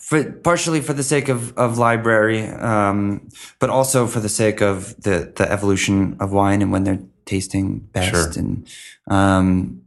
[0.00, 4.94] for partially for the sake of of library, um, but also for the sake of
[5.02, 8.42] the the evolution of wine and when they're tasting best, Sure.
[8.42, 8.68] and
[9.08, 9.82] um,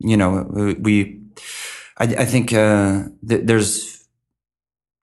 [0.00, 0.46] you know,
[0.80, 1.20] we,
[1.98, 3.96] I, I think uh, th- there's.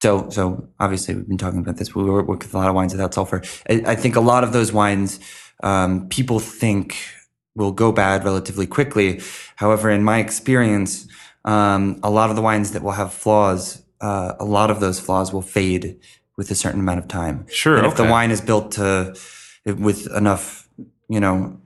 [0.01, 1.95] So, so obviously we've been talking about this.
[1.95, 3.41] We work with a lot of wines without sulfur.
[3.69, 5.19] I, I think a lot of those wines,
[5.63, 6.95] um, people think
[7.55, 9.21] will go bad relatively quickly.
[9.55, 11.07] However, in my experience,
[11.45, 14.99] um, a lot of the wines that will have flaws, uh, a lot of those
[14.99, 15.99] flaws will fade
[16.37, 17.45] with a certain amount of time.
[17.49, 19.15] Sure, And if the wine is built to,
[19.65, 20.67] with enough,
[21.07, 21.59] you know,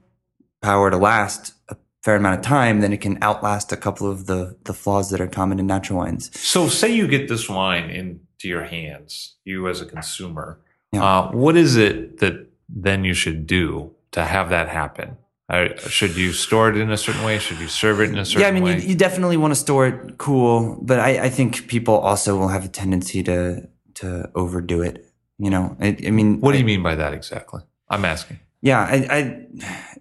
[0.62, 4.26] power to last a fair amount of time, then it can outlast a couple of
[4.26, 6.30] the the flaws that are common in natural wines.
[6.40, 10.60] So, say you get this wine into your hands, you as a consumer.
[10.92, 11.04] Yeah.
[11.04, 15.18] Uh, what is it that then you should do to have that happen?
[15.50, 17.40] Uh, should you store it in a certain way?
[17.40, 18.44] Should you serve it in a certain way?
[18.44, 21.68] yeah, I mean, you, you definitely want to store it cool, but I, I think
[21.68, 25.06] people also will have a tendency to to overdo it.
[25.40, 27.62] You know, I, I mean, what do you mean by that exactly?
[27.90, 28.40] I'm asking.
[28.62, 29.48] Yeah, I, I,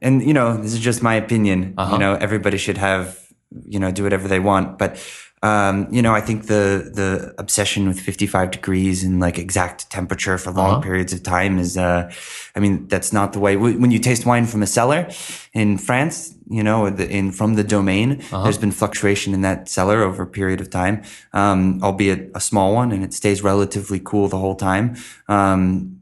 [0.03, 1.75] and you know, this is just my opinion.
[1.79, 1.93] Uh-huh.
[1.93, 3.19] You know, everybody should have,
[3.65, 4.79] you know, do whatever they want.
[4.79, 4.99] But,
[5.43, 10.39] um, you know, I think the the obsession with 55 degrees and like exact temperature
[10.39, 10.81] for long Uh-huh.
[10.81, 12.11] periods of time is, uh,
[12.57, 13.57] I mean, that's not the way.
[13.57, 15.09] When you taste wine from a cellar
[15.53, 18.43] in France, you know, in from the domain, Uh-huh.
[18.43, 22.75] there's been fluctuation in that cellar over a period of time, um, albeit a small
[22.75, 24.97] one, and it stays relatively cool the whole time.
[25.29, 25.95] Um,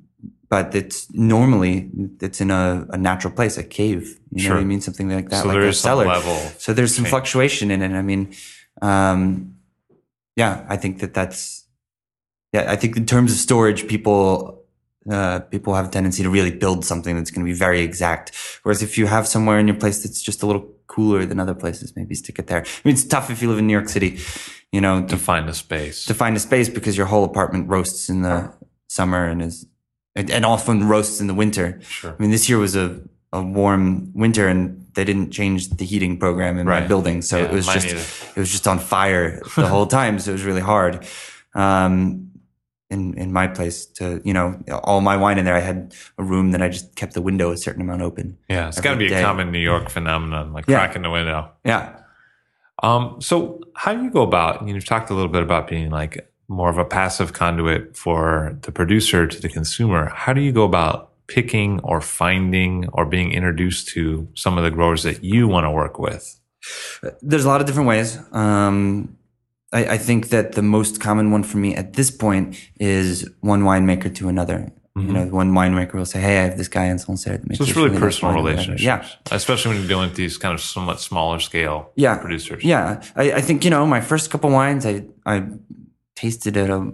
[0.48, 4.18] but it's normally it's in a, a natural place, a cave.
[4.32, 4.80] You know what I mean?
[4.80, 6.06] Something like that, So like a cellar.
[6.06, 7.10] level so there's some change.
[7.10, 7.90] fluctuation in it.
[7.92, 8.28] I mean,
[8.82, 9.56] um,
[10.36, 11.64] yeah, I think that that's
[12.52, 12.70] yeah.
[12.70, 14.62] I think in terms of storage, people
[15.10, 18.32] uh, people have a tendency to really build something that's going to be very exact.
[18.62, 21.54] Whereas if you have somewhere in your place that's just a little cooler than other
[21.54, 22.60] places, maybe stick it there.
[22.62, 24.18] I mean, it's tough if you live in New York City,
[24.72, 26.04] you know, To to, find a space.
[26.06, 28.52] to find a space because your whole apartment roasts in the
[28.88, 29.66] summer and is
[30.14, 31.78] and, and often roasts in the winter.
[31.82, 32.14] Sure.
[32.18, 33.00] I mean, this year was a,
[33.32, 37.22] a warm winter and they didn't change the heating program in my building.
[37.22, 38.00] So Yeah, it was just, either.
[38.36, 40.18] it was just on fire the whole time.
[40.18, 41.06] So it was really hard.
[41.54, 42.30] Um,
[42.90, 46.22] in, in my place to, you know, all my wine in there, I had a
[46.22, 48.38] room that I just kept the window a certain amount open.
[48.48, 50.78] Yeah, it's got to be a common New York phenomenon, like Yeah.
[50.78, 51.50] cracking the window.
[51.64, 51.98] Yeah.
[52.82, 54.60] Um, so how do you go about?
[54.62, 57.96] You know, you've talked a little bit about being like more of a passive conduit
[57.96, 60.06] for the producer to the consumer.
[60.14, 64.70] How do you go about picking or finding or being introduced to some of the
[64.70, 66.40] growers that you want to work with?
[67.22, 68.18] There's a lot of different ways.
[68.32, 69.16] Um,
[69.72, 73.62] I, I think that the most common one for me at this point is one
[73.62, 74.72] winemaker to another.
[74.98, 77.18] You know, one winemaker will say, "Hey, I have this guy in Mm-hmm.
[77.18, 78.82] So it's this really personal wine," or relationships.
[78.82, 82.64] Yeah, Especially when you're dealing with these kind of somewhat smaller scale yeah, producers.
[82.64, 85.48] Yeah, I, I think you know my first couple wines I I
[86.14, 86.90] tasted at a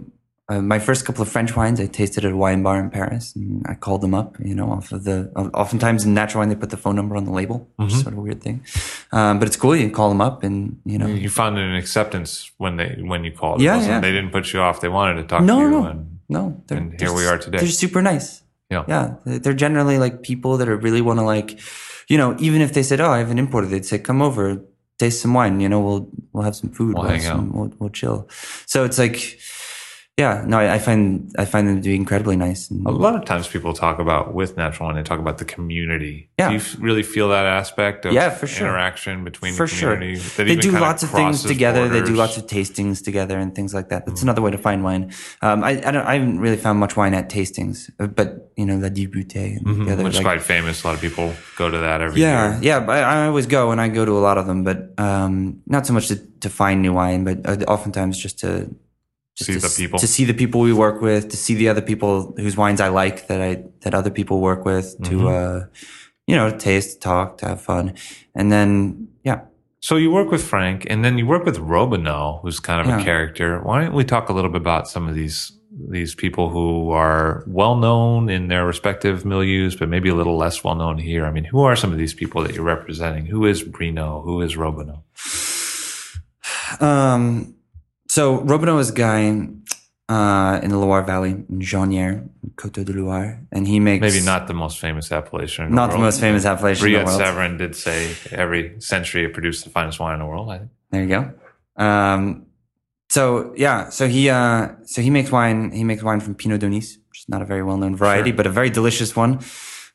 [0.49, 3.33] uh, my first couple of French wines I tasted at a wine bar in Paris
[3.35, 4.35] and I called them up.
[4.39, 7.23] You know, off of the oftentimes in natural wine they put the phone number on
[7.25, 7.95] the label, which Mm-hmm.
[7.97, 8.63] is sort of a weird thing,
[9.11, 9.75] um, but it's cool.
[9.75, 11.07] You call them up and you know.
[11.07, 13.61] You found an acceptance when they when you called.
[13.61, 13.99] Yeah, yeah.
[14.01, 14.81] They didn't put you off.
[14.81, 15.69] They wanted to talk No, to you.
[15.71, 15.85] no.
[15.85, 17.59] And, No, they're, And they're here we are today.
[17.59, 18.43] They're super nice.
[18.69, 18.83] Yeah.
[18.87, 19.15] yeah.
[19.25, 21.59] They're generally like people that are really want to like,
[22.09, 24.43] you know, even if they said, "Oh, I have an importer," they'd say, "Come over,
[24.97, 27.55] taste some wine." You know, we'll we'll have some food, We'll hang some- out.
[27.55, 28.27] we'll, we'll chill.
[28.65, 29.37] So it's like,
[30.17, 32.69] yeah, no, I, I find I find them to be incredibly nice.
[32.69, 35.45] And, A lot of times people talk about with natural wine, they talk about the
[35.45, 36.29] community.
[36.37, 36.49] Yeah.
[36.49, 38.67] Do you f- really feel that aspect of Yeah, for sure.
[38.67, 40.19] interaction between for the sure, community?
[40.37, 41.89] that they do lots of things together.
[41.89, 44.05] They do lots of tastings together and things like that.
[44.05, 45.11] That's another way to find wine.
[45.41, 48.67] Um, I I, don't, I haven't really found much wine at tastings, uh, but you
[48.67, 49.07] know, La the
[49.91, 50.83] other which is quite famous.
[50.83, 52.59] A lot of people go to that every Yeah, year.
[52.61, 52.79] yeah.
[52.81, 55.87] But I always go and I go to a lot of them, but um, not
[55.87, 58.69] so much to, to find new wine, but uh, oftentimes just to
[59.35, 59.99] See to, the people.
[59.99, 62.89] to see the people we work with, to see the other people whose wines I
[62.89, 65.19] like that I that other people work with, Mm-hmm.
[65.19, 65.65] to uh,
[66.27, 67.93] you know, taste, talk, to have fun,
[68.35, 69.41] and then yeah,
[69.81, 73.03] So you work with Frank, and then you work with Robinot, who's kind of a
[73.03, 73.59] character.
[73.61, 75.51] Why don't we talk a little bit about some of these
[75.89, 80.63] these people who are well known in their respective milieux, but maybe a little less
[80.63, 81.25] well known here?
[81.25, 83.25] I mean, who are some of these people that you're representing?
[83.25, 84.23] Who is Brino?
[84.23, 85.01] Who is Robinot?
[86.79, 87.55] Um,
[88.13, 89.17] so Robinot is a guy
[90.07, 94.45] uh, in the Loire Valley, in Jasnières, Coteaux du Loir, and he makes Maybe not
[94.47, 95.69] the most famous appellation.
[95.69, 99.71] The not the most famous appellation the Severin did say every century it produced the
[99.71, 100.47] finest wine in the world.
[100.51, 100.69] I think.
[100.91, 101.83] There you go.
[101.83, 102.45] Um,
[103.09, 105.71] so yeah, so he uh, so he makes wine.
[105.71, 108.37] He makes wine from Pineau d'Aunis, which is not a very well known variety, Sure.
[108.37, 109.39] but a very delicious one.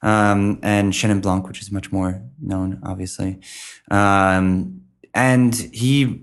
[0.03, 3.39] Um, and Chenin Blanc, which is much more known, obviously.
[3.91, 4.83] Um,
[5.15, 6.21] and he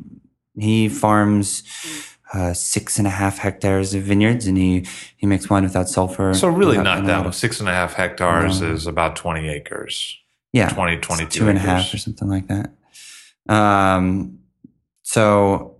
[0.58, 1.63] he farms
[2.34, 4.86] uh, six and a half hectares of vineyards, and he
[5.18, 6.34] he makes wine without sulfur.
[6.34, 7.36] So really without- not that much.
[7.36, 10.18] Six and a half hectares is about 20 acres.
[10.54, 12.72] Yeah, 20, 22 two and a half or something like that.
[13.50, 14.39] Um,
[15.04, 15.76] so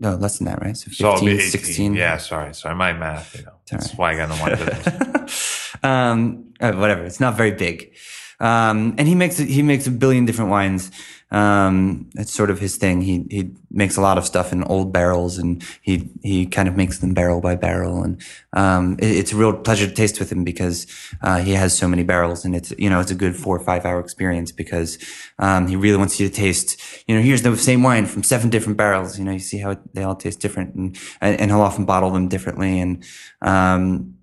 [0.00, 0.76] no, less than that, right?
[0.76, 1.50] So 15, So it'll be 18.
[1.50, 1.94] 16.
[1.94, 2.52] Yeah, sorry.
[2.54, 2.74] Sorry.
[2.74, 3.52] My math, you know.
[3.70, 3.98] That's right.
[3.98, 5.76] why I got the wine business.
[5.82, 7.04] um, uh, whatever.
[7.04, 7.94] It's not very big.
[8.40, 10.90] Um, and he makes he makes a billion different wines.
[11.34, 13.02] Um, it's sort of his thing.
[13.02, 16.76] He he makes a lot of stuff in old barrels, and he he kind of
[16.76, 18.04] makes them barrel by barrel.
[18.04, 20.86] And um, it- it's a real pleasure to taste with him because
[21.22, 23.64] uh, he has so many barrels, and it's you know it's a good four or
[23.64, 24.98] five hour experience because
[25.40, 26.80] um, he really wants you to taste.
[27.08, 29.18] You know, here's the same wine from seven different barrels.
[29.18, 32.28] You know, you see how they all taste different, and and, he'll often bottle them
[32.28, 33.04] differently, and
[33.42, 34.14] um,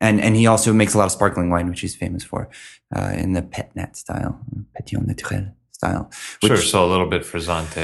[0.00, 2.50] and and he also makes a lot of sparkling wine, which he's famous for,
[2.94, 4.38] uh, in the Petnat style,
[4.76, 5.46] pétillant naturel
[5.82, 6.10] style.
[6.40, 6.56] Which, sure.
[6.56, 7.76] So a little bit frizzante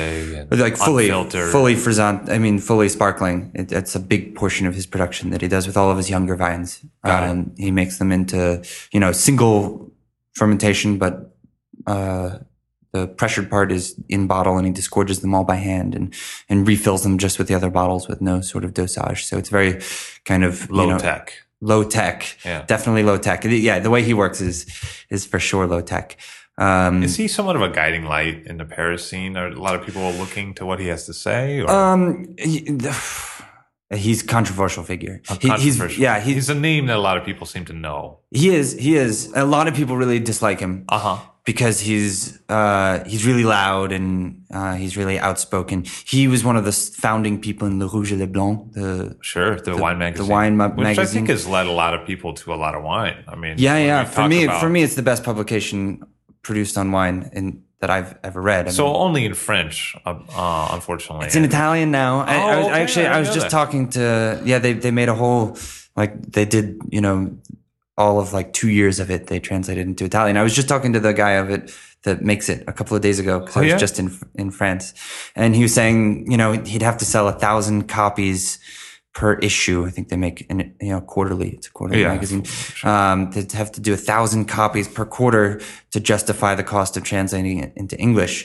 [0.50, 1.50] and like fully, unfiltered.
[1.50, 2.28] fully frizzant.
[2.30, 3.50] I mean, fully sparkling.
[3.54, 6.08] It, it's a big portion of his production that he does with all of his
[6.08, 6.80] younger vines.
[7.04, 7.30] Got it.
[7.30, 9.90] um, He makes them into, you know, single
[10.34, 11.34] fermentation, but
[11.86, 12.38] uh,
[12.92, 16.14] the pressured part is in bottle, and he disgorges them all by hand and
[16.48, 19.24] and refills them just with the other bottles with no sort of dosage.
[19.24, 19.80] So it's very
[20.24, 21.32] kind of low you know, tech.
[21.60, 22.36] low tech.
[22.44, 22.64] Yeah.
[22.66, 23.44] Definitely low tech.
[23.44, 24.66] Yeah, the way he works is
[25.10, 26.16] is for sure low tech.
[26.58, 29.36] Um, Is he somewhat of a guiding light in the Paris scene?
[29.36, 31.60] Are a lot of people looking to what he has to say?
[31.62, 32.66] Or um, he-
[33.94, 35.20] he's a controversial figure.
[35.28, 36.02] He- he's controversial?
[36.02, 38.18] yeah, he's he's a name that a lot of people seem to know.
[38.30, 39.32] he is he is.
[39.34, 41.18] A lot of people really dislike him Uh huh.
[41.44, 45.84] because he's uh he's really loud and uh, he's really outspoken.
[46.14, 49.52] He was one of the founding people in Le Rouge et Le Blanc, the Sure,
[49.60, 52.34] the, wine magazine, The wine ma- which I think has led a lot of people
[52.40, 53.18] to a lot of wine.
[53.28, 54.04] I mean, yeah yeah.
[54.04, 56.02] For me about- for me it's the best publication
[56.48, 57.44] produced on wine in
[57.80, 58.66] that I've ever read.
[58.68, 61.26] I so mean, only in French, uh, uh, unfortunately.
[61.26, 62.12] It's in Italian now.
[62.32, 63.58] I, I was Oh, okay, actually I I was just that.
[63.60, 64.02] talking to
[64.50, 65.44] yeah they they made a whole
[66.00, 67.18] like they did you know
[68.02, 70.34] all of like two years of it they translated into Italian.
[70.36, 71.62] I was just talking to the guy of it
[72.04, 73.86] that makes it a couple of days ago because I Oh, was yeah?
[73.86, 74.08] just in
[74.42, 74.84] in France
[75.40, 75.98] and he was saying
[76.32, 78.58] you know he'd have to sell a thousand copies
[79.18, 79.78] per issue.
[79.88, 81.50] I think they make an you know quarterly.
[81.56, 82.44] It's a quarterly Yeah, magazine.
[82.44, 82.90] sure.
[82.90, 85.60] Um, they'd have to do a thousand copies per quarter
[85.94, 88.36] to justify the cost of translating it into English.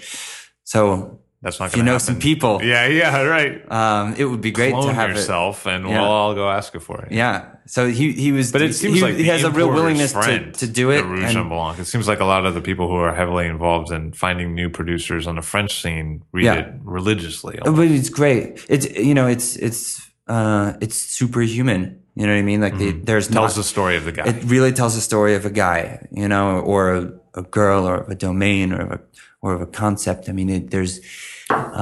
[0.63, 2.05] So That's not if you know happen.
[2.09, 3.55] some people, Yeah, yeah, right.
[3.79, 5.91] um, it would be great to have yourself, and Yeah.
[6.01, 7.11] we'll all go ask for it.
[7.11, 7.15] it.
[7.21, 7.35] Yeah.
[7.75, 10.21] So he he was, But it seems he, like he has a real willingness to,
[10.23, 11.01] friend, to do it.
[11.05, 11.79] Rouge and- and Blanc.
[11.83, 14.69] It seems like a lot of the people who are heavily involved in finding new
[14.79, 16.59] producers on the French scene read Yeah.
[16.61, 16.67] it
[16.99, 17.55] religiously.
[17.63, 18.47] but it's great.
[18.75, 19.81] It's you know it's it's
[20.27, 21.99] uh it's superhuman.
[22.15, 22.61] You know what I mean?
[22.61, 23.33] Like the, there's Mm-hmm.
[23.33, 24.25] Tells not, the story of the guy.
[24.27, 27.95] it really tells the story of a guy, you know, or a, a girl, or
[27.95, 28.99] of a domain, or of a
[29.41, 30.29] or of a concept.
[30.29, 31.01] I mean, it, there's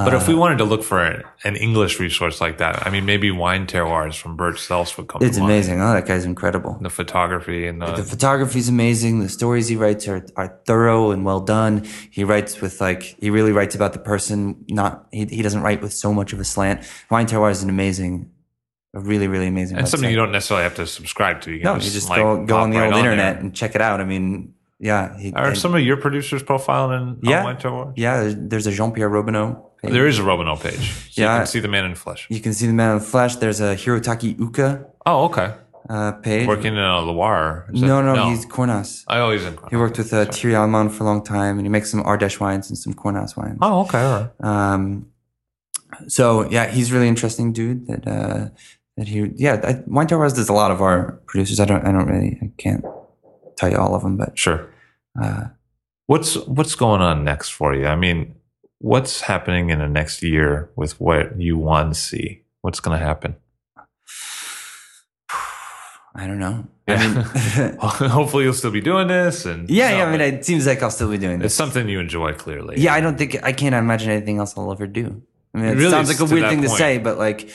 [0.04, 2.90] but if we uh, wanted to look for an, an English resource like that, I
[2.90, 5.52] mean, maybe Wine Terroirs from Bert Celce would come it's to mind.
[5.52, 5.80] amazing.
[5.80, 6.78] Oh, that guy's incredible.
[6.80, 9.20] The photography and the, The photography is amazing.
[9.20, 11.84] The stories he writes are, are thorough and well done.
[12.10, 15.82] He writes with like, he really writes about the person, not, he, he doesn't write
[15.82, 16.84] with so much of a slant.
[17.10, 18.30] Wine Terroir is an amazing,
[18.94, 21.52] a really, really amazing and something you don't necessarily have to subscribe to.
[21.52, 23.42] You No, just, you just like, go, go on the right old internet there.
[23.44, 24.00] and check it out.
[24.00, 24.54] I mean,
[24.90, 25.16] yeah.
[25.22, 27.38] He, Are and- some of your producers profiling in Yeah.
[27.38, 27.92] on Wine Terroirs?
[27.96, 29.92] yeah, there's- a Jean-Pierre Robinot page.
[29.92, 30.84] There is a Romanov page.
[31.14, 31.32] So Yeah.
[31.34, 32.26] You can see the man in flesh.
[32.34, 33.32] You can see the man in the flesh.
[33.36, 34.68] There's a Hirotake Ooka
[35.06, 35.48] Oh, okay.
[35.90, 36.46] uh, page.
[36.46, 37.66] Working in a Loire.
[37.68, 38.90] That- no, no, he's Cornas.
[39.08, 39.56] Oh, he's in.
[39.70, 42.38] He worked with uh, Thierry Allemand for a long time, and he makes some Ardèche
[42.40, 43.58] wines and some Cornas wines.
[43.66, 44.02] Oh, okay.
[44.04, 44.28] Right.
[44.50, 45.06] Um,
[46.08, 47.86] so yeah, he's really interesting dude.
[47.88, 48.48] That uh,
[48.96, 51.58] that he yeah, I, Wine Terroirs does a lot of our producers.
[51.60, 52.84] I don't I don't really I can't
[53.56, 54.68] tell you all of them, but Sure.
[55.20, 55.44] Uh,
[56.06, 57.86] What's what's going on next for you?
[57.86, 58.34] I mean,
[58.78, 62.42] what's happening in the next year with what you want to see?
[62.60, 63.36] What's going to happen?
[66.14, 66.66] I don't know.
[66.86, 66.96] Yeah.
[67.00, 67.78] I mean,
[68.10, 70.04] Hopefully, you'll still be doing this, and yeah, No, yeah.
[70.04, 71.46] I mean, it seems like I'll still be doing this.
[71.46, 72.78] it's something you enjoy clearly.
[72.78, 75.22] Yeah, I don't think I can't imagine anything else I'll ever do.
[75.54, 77.50] I mean, it, really sounds like a weird thing to say, but like,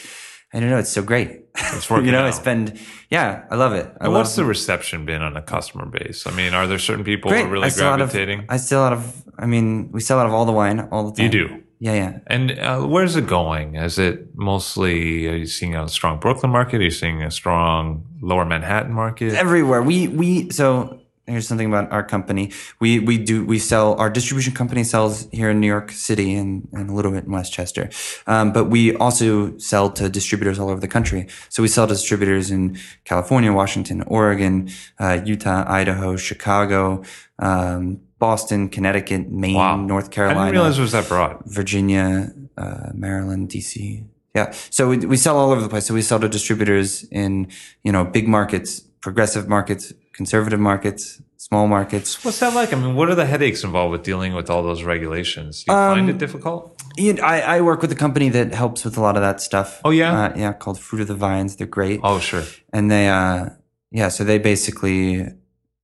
[0.53, 0.77] I don't know.
[0.79, 1.41] It's so great.
[1.55, 2.33] It's working you know, I out.
[2.36, 2.79] spend.
[3.10, 3.86] Yeah, I love it.
[3.99, 6.25] I And love what's the reception been on a customer base?
[6.25, 7.41] I mean, are there certain people great.
[7.43, 8.10] who are really I out of.
[8.12, 8.45] gravitating?
[8.49, 9.23] I sell out of.
[9.38, 11.25] I mean, we sell out of all the wine all the time.
[11.25, 11.63] you do.
[11.79, 12.19] Yeah, yeah.
[12.27, 13.75] And uh, where's it going?
[13.75, 16.81] Is it mostly, are you seeing a strong Brooklyn market?
[16.81, 19.33] Are you seeing a strong lower Manhattan market?
[19.36, 19.83] everywhere.
[19.83, 22.51] We we so here's something about our company.
[22.79, 26.67] We we do we sell our distribution company sells here in New York City and,
[26.73, 27.89] and a little bit in Westchester,
[28.25, 31.27] um, but we also sell to distributors all over the country.
[31.49, 37.03] So we sell to distributors in California, Washington, Oregon, uh, Utah, Idaho, Chicago.
[37.39, 39.75] Um, Boston, Connecticut, Maine, Wow.
[39.77, 40.39] North I Carolina.
[40.45, 41.37] didn't realize it was that broad.
[41.45, 44.05] Virginia, uh, Maryland, DC.
[44.33, 44.51] Yeah.
[44.71, 45.85] So we, we sell all over the place.
[45.85, 47.47] So we sell to distributors in,
[47.83, 52.10] you know, big markets, progressive markets, conservative markets, small markets.
[52.26, 52.74] What's that like?
[52.74, 55.63] I mean, what are the headaches involved with dealing with all those regulations?
[55.63, 56.62] Do you Um, find it difficult?
[56.98, 59.39] You know, I, I work with a company that helps with a lot of that
[59.39, 59.70] stuff.
[59.86, 60.12] Oh, yeah?
[60.20, 60.52] Uh, yeah.
[60.52, 61.56] Called Fruit of the Vines.
[61.56, 62.02] They're great.
[62.04, 62.43] Oh, sure.
[62.74, 63.52] And they, uh,
[63.91, 64.10] yeah.
[64.10, 65.26] So they basically,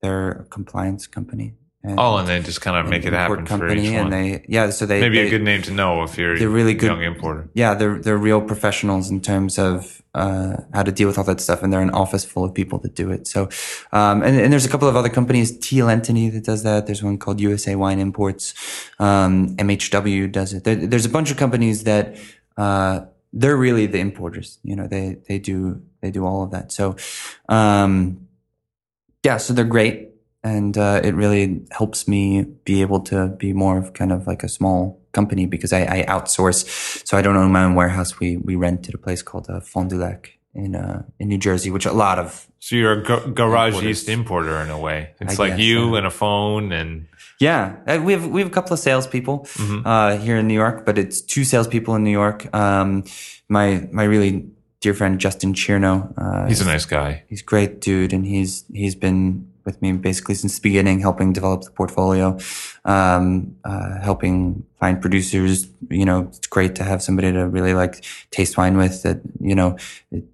[0.02, 1.54] they're a compliance company.
[1.86, 4.04] And Oh, and they just kind of make it happen for each one.
[4.06, 4.70] and they, yeah.
[4.70, 6.86] So they, Maybe they, a good name to know if you're they're really a good-
[6.88, 7.50] young importer.
[7.54, 11.42] yeah, they're they're real professionals in terms of uh, how to deal with all that
[11.42, 13.28] stuff, and they're an office full of people that do it.
[13.28, 13.50] So,
[13.92, 16.86] um, and, and there's a couple of other companies, TL Entity that does that.
[16.86, 18.54] There's one called USA Wine Imports.
[19.00, 20.64] Um, MHW does it.
[20.64, 22.16] There, there's a bunch of companies that
[22.56, 23.02] uh,
[23.34, 24.58] they're really the importers.
[24.64, 26.72] You know, they they do they do all of that.
[26.72, 26.96] So,
[27.50, 28.28] um,
[29.26, 30.12] yeah, so they're great.
[30.44, 34.44] And uh, it really helps me be able to be more of kind of like
[34.44, 36.68] a small company because I, I outsource.
[37.08, 38.20] So I don't own my own warehouse.
[38.20, 41.38] We we rent at a place called uh, Fond du Lac in uh, in New
[41.38, 45.12] Jersey, which a lot of So you're a ga- east importer in a way.
[45.22, 45.98] It's I like guess, you yeah.
[46.00, 47.08] and a phone and
[47.40, 47.76] yeah.
[47.88, 49.88] Uh, we have we have a couple of salespeople Mm-hmm.
[49.88, 52.54] uh, here in New York, but it's two salespeople in New York.
[52.54, 53.04] Um,
[53.48, 54.46] my my really
[54.82, 56.12] dear friend Justin Chearno.
[56.18, 57.24] Uh, he's a nice guy.
[57.30, 61.34] he's a great dude and he's he's been with me basically since the beginning helping
[61.34, 62.38] develop the portfolio
[62.86, 65.68] um, uh, helping find producers.
[65.90, 69.56] You know it's great to have somebody to really like taste wine with that you
[69.56, 69.78] know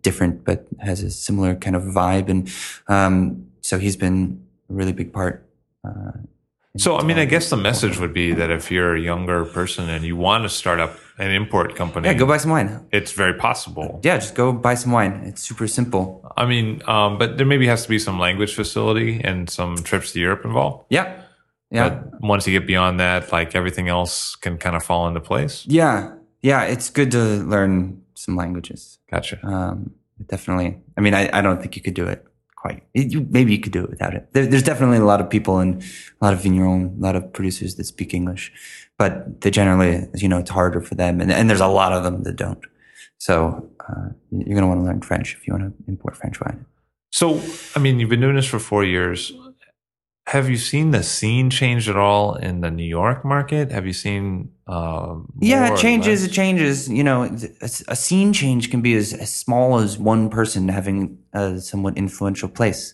[0.01, 2.29] different but has a similar kind of vibe.
[2.29, 2.51] And
[2.87, 5.45] um, so he's been a really big part
[5.87, 6.11] uh,
[6.77, 9.89] So, I mean, I guess the message would be that if you're a younger person
[9.89, 13.11] and you want to start up an import company, yeah go buy some wine it's
[13.11, 13.99] very possible.
[14.03, 17.67] yeah just go buy some wine it's super simple I mean, um, but there maybe
[17.67, 20.85] has to be some language facility and some trips to Europe involved.
[20.89, 21.23] yeah
[21.71, 25.19] yeah But once you get beyond that, like everything else can kind of fall into
[25.19, 25.65] place.
[25.67, 27.17] yeah yeah it's good to
[27.53, 29.39] learn some languages Gotcha.
[29.45, 29.91] Um,
[30.27, 30.77] definitely.
[30.97, 32.23] I mean, I, I don't think you could do it
[32.61, 32.83] quite.
[32.93, 34.27] It- you, maybe you could do it without it.
[34.33, 35.81] There, there's definitely a lot of people and
[36.21, 38.51] a lot of vignerons, a lot of producers that speak English,
[38.97, 41.21] but they generally, you know, it's harder for them.
[41.21, 42.63] And, and there's a lot of them that don't.
[43.17, 46.39] So uh, you're going to want to learn French if you want to import French
[46.41, 46.65] wine.
[47.11, 47.41] So,
[47.75, 49.31] I mean, you've been doing this for four years.
[50.29, 53.71] Have you seen the scene change at all in the New York market?
[53.71, 54.51] Have you seen?
[54.67, 56.23] Uh, Yeah, it changes.
[56.23, 56.87] It changes.
[56.87, 61.17] You know, a, a scene change can be as, as small as one person having
[61.33, 62.93] a somewhat influential place.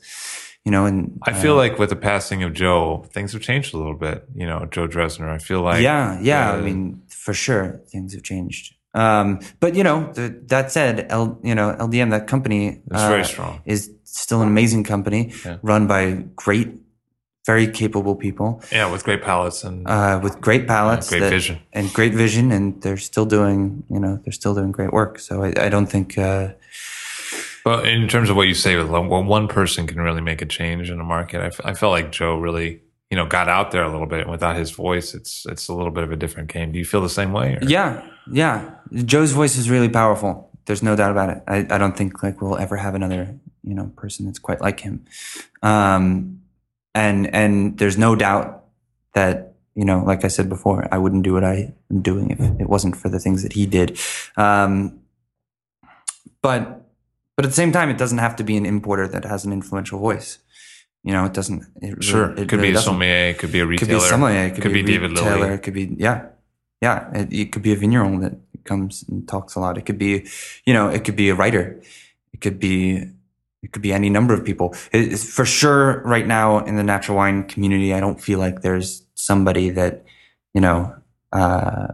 [0.63, 3.77] You know, and I feel like with the passing of Joe, things have changed a
[3.77, 4.25] little bit.
[4.33, 5.29] You know, Joe Dressner.
[5.29, 6.53] I feel like yeah, yeah.
[6.53, 8.75] I uh, mean, for sure, things have changed.
[8.93, 13.25] Um, but you know, th- that said, L, you know, LDM, that company, uh, very
[13.25, 13.61] strong.
[13.65, 15.57] is still an amazing company, Yeah.
[15.61, 16.69] run by great,
[17.45, 21.59] very capable people Yeah, with great palettes and uh, with great palettes, great that- vision.
[21.73, 25.19] and great vision, and they're still doing, you know, they're still doing great work.
[25.19, 26.49] So I, I don't think, uh,
[27.63, 30.89] But in terms of what you say, well, one person can really make a change
[30.89, 31.41] in the market.
[31.41, 34.21] I, f- I felt like Joe really, you know, got out there a little bit.
[34.21, 36.71] And without his voice, it's it's a little bit of a different game.
[36.71, 37.55] Do you feel the same way?
[37.55, 40.49] or- yeah, yeah, Joe's voice is really powerful.
[40.65, 41.43] There's no doubt about it.
[41.47, 44.79] I, I don't think like we'll ever have another, you know, person that's quite like
[44.79, 45.05] him.
[45.61, 46.41] Um,
[46.95, 48.63] and and there's no doubt
[49.13, 52.39] that you know, like I said before, I wouldn't do what I am doing if
[52.39, 53.99] it wasn't for the things that he did.
[54.37, 55.01] Um,
[56.41, 56.81] but
[57.35, 59.51] but at the same time, it doesn't have to be an importer that has an
[59.51, 60.39] influential voice.
[61.03, 61.65] You know, it doesn't.
[61.81, 62.29] It Sure.
[62.29, 63.99] really- It could really be a sommelier, it could be a It could retailer.
[63.99, 64.45] be sommelier.
[64.45, 65.53] It could, could be, be a David retailer, Lilly.
[65.55, 66.25] It could be yeah,
[66.81, 67.11] yeah.
[67.13, 68.33] It, it could be a vigneron that
[68.63, 69.77] comes and talks a lot.
[69.77, 70.25] It could be,
[70.65, 71.81] you know, it could be a writer.
[72.33, 73.09] It could be,
[73.65, 74.75] it could be any number of people.
[74.91, 77.95] It's for sure right now in the natural wine community.
[77.95, 80.05] I don't feel like there's somebody that,
[80.53, 80.95] you know,
[81.33, 81.87] uh,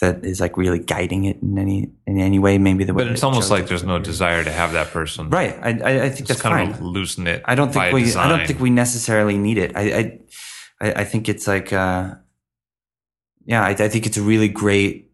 [0.00, 2.58] that is like really guiding it in any in any way.
[2.58, 5.30] Maybe the way But it's almost like there's no desire to have that person.
[5.30, 5.54] Right.
[5.62, 6.74] I I, I think Just that's kind fine.
[6.74, 7.42] of loosen it.
[7.44, 8.12] I don't think we.
[8.14, 9.76] I don't think we necessarily need it.
[9.76, 9.82] I.
[9.82, 10.20] I.
[10.80, 11.72] I, I think it's like.
[11.72, 12.16] Uh,
[13.46, 15.12] yeah, I, I think it's a really great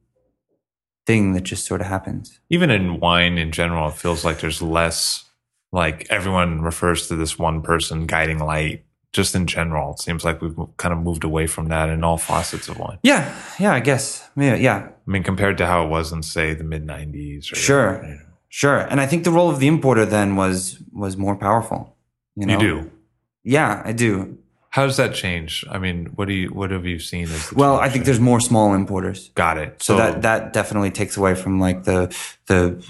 [1.07, 2.41] thing that just sort of happens.
[2.49, 5.25] even in wine in general, it feels like there's less
[5.73, 8.85] like everyone refers to this one person guiding light.
[9.13, 12.17] Just in general, it seems like we've kind of moved away from that in all
[12.17, 12.99] facets of wine.
[13.03, 13.35] Yeah.
[13.59, 13.75] Yeah.
[13.75, 14.27] I guess.
[14.37, 14.55] Yeah.
[14.55, 14.89] Yeah.
[14.89, 17.45] I mean, compared to how it was in, say, the mid '90s.
[17.45, 18.03] Sure.
[18.03, 18.19] you, know.
[18.49, 18.79] Sure.
[18.79, 21.95] And I think the role of the importer then was was more powerful.
[22.37, 22.55] You, know?
[22.55, 22.91] You do.
[23.45, 24.39] Yeah, I do.
[24.71, 25.67] How does that change?
[25.71, 28.73] I mean, what do you what have you seen Well, I think there's more small
[28.73, 29.31] importers.
[29.35, 29.83] got it.
[29.83, 32.17] So, that that definitely takes away from like the
[32.47, 32.83] the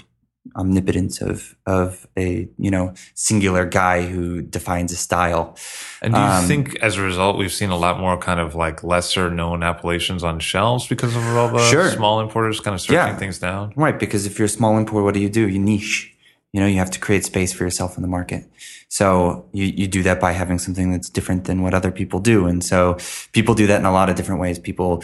[0.55, 5.55] omnipotence of of a you know singular guy who defines a style.
[6.01, 8.53] And do you Um, think as a result we've seen a lot more kind of
[8.53, 11.89] like lesser known appellations on shelves because of all the Sure.
[11.91, 13.15] small importers kind of searching Yeah.
[13.17, 13.73] things down?
[13.75, 15.47] Right, because if you're a small importer, what do you do?
[15.47, 16.09] You niche.
[16.51, 18.43] You know, you have to create space for yourself in the market.
[18.89, 22.45] So you, you do that by having something that's different than what other people do.
[22.45, 22.97] And so
[23.31, 24.59] people do that in a lot of different ways.
[24.59, 25.01] People,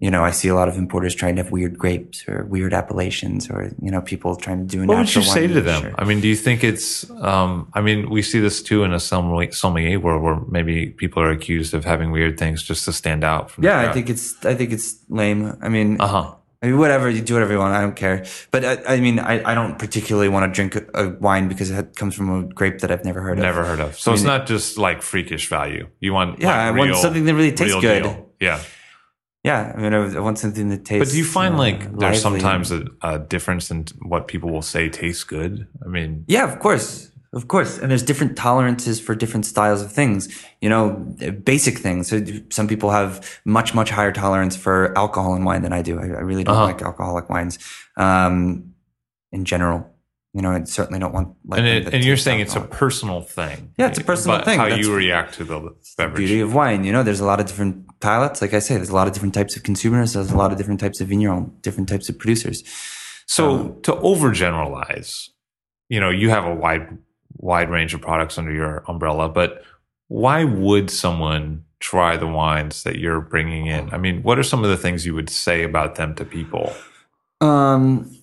[0.00, 2.74] you know, I see a lot of importers trying to have weird grapes or weird
[2.74, 5.94] appellations or, you know, people trying to do What would you say to them?
[5.96, 7.08] I mean, do you think it's?
[7.10, 11.22] Um, I mean, we see this too in a sommelier, sommelier world where maybe people
[11.22, 13.52] are accused of having weird things just to stand out.
[13.52, 15.56] From Yeah, I think it's, I think it's lame.
[15.62, 16.34] I mean, Uh huh.
[16.60, 17.74] I mean, whatever you do, whatever you want.
[17.74, 18.24] I don't care.
[18.50, 21.70] But I, I mean, I, I don't particularly want to drink a, a wine because
[21.70, 23.42] it comes from a grape that I've never heard of.
[23.44, 23.98] Never heard of.
[23.98, 25.88] So it's not just like freakish value.
[26.00, 28.04] You want Yeah, like, I want something that really tastes good.
[28.04, 28.30] deal.
[28.40, 28.60] Yeah,
[29.44, 31.04] Yeah, I mean, I I want something that tastes.
[31.04, 32.40] but do you find uh, like there's lively.
[32.40, 35.66] sometimes a, a difference in what people will say tastes good?
[35.84, 39.92] I mean, Yeah, of course, of course, and there's different tolerances for different styles of
[39.92, 40.28] things.
[40.62, 40.90] You know,
[41.44, 42.08] basic things.
[42.08, 45.98] So some people have much much higher tolerance for alcohol and wine than I do.
[46.00, 46.64] I, I really don't Uh-huh.
[46.72, 47.58] like alcoholic wines,
[47.96, 48.72] um,
[49.32, 49.90] in general.
[50.36, 51.28] You know, I certainly don't want.
[51.46, 53.70] Like and it, and you're saying it's a personal thing.
[53.78, 54.58] Yeah, it's a personal but thing.
[54.58, 55.58] How That's you react to the
[55.96, 56.16] beverage.
[56.16, 56.82] beauty of wine.
[56.82, 58.42] You know, there's a lot of different palates.
[58.42, 60.12] Like I say, there's a lot of different types of consumers.
[60.12, 62.62] There's a lot of different types of vigneron, different types of producers.
[63.26, 65.30] So to overgeneralize,
[65.88, 66.98] you know, you have a wide
[67.36, 69.64] wide range of products under your umbrella, but
[70.08, 73.92] why would someone try the wines that you're bringing in?
[73.92, 76.72] I mean, what are some of the things you would say about them to people?
[77.40, 78.16] Um,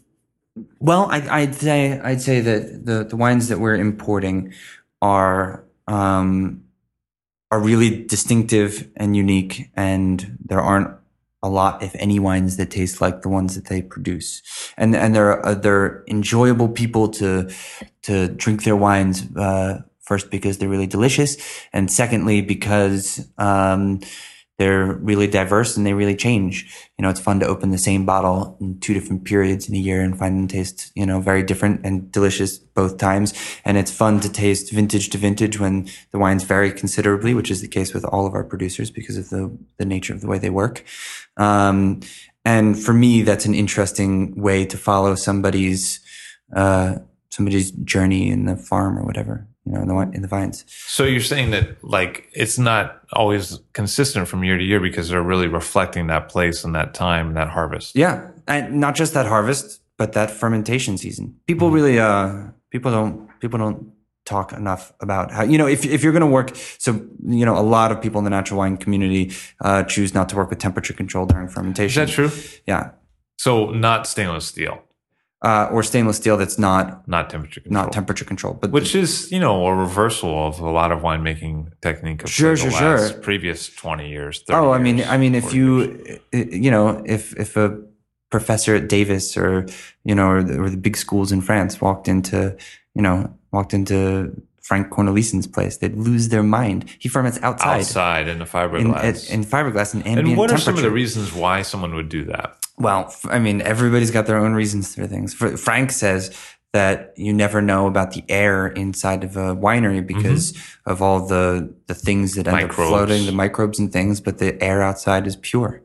[0.80, 4.54] well, I, I'd say I'd say that the, the wines that we're importing
[5.02, 6.64] are um,
[7.52, 10.90] are really distinctive and unique, and there aren't
[11.44, 14.42] a lot, if any, wines that taste like the ones that they produce,
[14.78, 17.52] and and they're uh, they're enjoyable people to
[18.04, 19.24] to drink their wines.
[19.36, 21.38] Uh, first, because they're really delicious,
[21.74, 24.00] and secondly, because um,
[24.58, 26.72] they're really diverse and they really change.
[26.98, 29.80] You know, it's fun to open the same bottle in two different periods in a
[29.80, 33.34] year and find them taste, you know, very different and delicious both times.
[33.66, 37.62] And it's fun to taste vintage to vintage when the wines vary considerably, which is
[37.62, 40.38] the case with all of our producers because of the, the nature of the way
[40.38, 40.84] they work.
[41.38, 42.02] Um,
[42.46, 46.02] and for me, that's an interesting way to follow somebody's,
[46.56, 46.98] uh,
[47.30, 50.66] somebody's journey in the farm or whatever, you know, in the, in the vines.
[50.68, 55.22] So you're saying that like it's not always consistent from year to year because they're
[55.22, 57.96] really reflecting that place and that time and that harvest.
[57.96, 61.36] Yeah, and not just that harvest, but that fermentation season.
[61.46, 63.92] People really, uh, people don't, people don't
[64.26, 66.56] talk enough about how you know if if you're going to work.
[66.78, 66.94] So
[67.26, 70.36] you know, a lot of people in the natural wine community uh, choose not to
[70.36, 72.04] work with temperature control during fermentation.
[72.04, 72.32] Is that true?
[72.66, 72.92] Yeah,
[73.38, 74.84] So not stainless steel,
[75.44, 77.84] uh, or stainless steel that's not not temperature control.
[77.84, 81.72] not temperature controlled, but Which is, you know, a reversal of a lot of winemaking
[81.82, 83.22] technique of Sure, the sure, last sure.
[83.22, 84.44] previous 20 years.
[84.44, 86.20] 30 Oh, I mean, years, I mean, if 40 years.
[86.34, 87.80] you, uh, you know, if if a
[88.30, 89.66] professor at Davis or
[90.04, 92.56] you know, or the, or the big schools in France walked into,
[92.96, 96.90] you know, walked into Frank Cornelissen's place, they'd lose their mind.
[96.98, 99.30] He ferments outside, outside in the in, fiberglass.
[99.30, 102.24] in fiberglass and ambient and what are some of the reasons why someone would do
[102.24, 102.56] that?
[102.78, 105.34] Well, I mean, everybody's got their own reasons for things.
[105.34, 106.34] Frank says
[106.72, 110.08] that you never know about the air inside of a winery mm-hmm.
[110.08, 114.22] because of all the the things that end up floating, the microbes and things.
[114.22, 115.82] But the air outside is pure.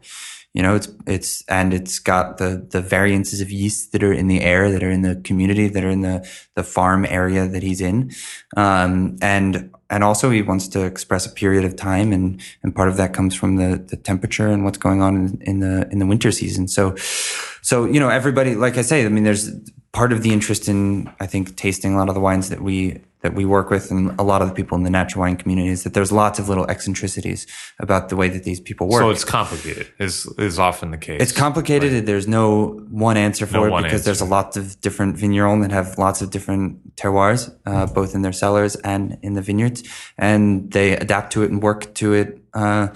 [0.56, 4.26] You know, it's it's and it's got the the variances of yeast that are in
[4.26, 7.62] the air, that are in the community, that are in the the farm area that
[7.62, 8.10] he's in,
[8.56, 12.88] um, and and also he wants to express a period of time, and and part
[12.88, 15.98] of that comes from the the temperature and what's going on in, in the in
[15.98, 16.68] the winter season.
[16.68, 16.96] So,
[17.66, 19.50] so you know, everybody, like I say, I mean, there's
[19.90, 23.00] part of the interest in I think tasting a lot of the wines that we
[23.22, 25.70] that we work with and a lot of the people in the natural wine community
[25.70, 27.44] is that there's lots of little eccentricities
[27.80, 29.00] about the way that these people work.
[29.00, 29.88] So it's complicated.
[29.98, 31.20] Is is often the case.
[31.20, 32.06] It's complicated.
[32.06, 34.38] There's no one answer for No it because there's a answer.
[34.38, 38.76] lot of different vignerons that have lots of different terroirs, uh, both in their cellars
[38.76, 39.82] and in the vineyards,
[40.16, 42.88] and they adapt to it and work to it uh,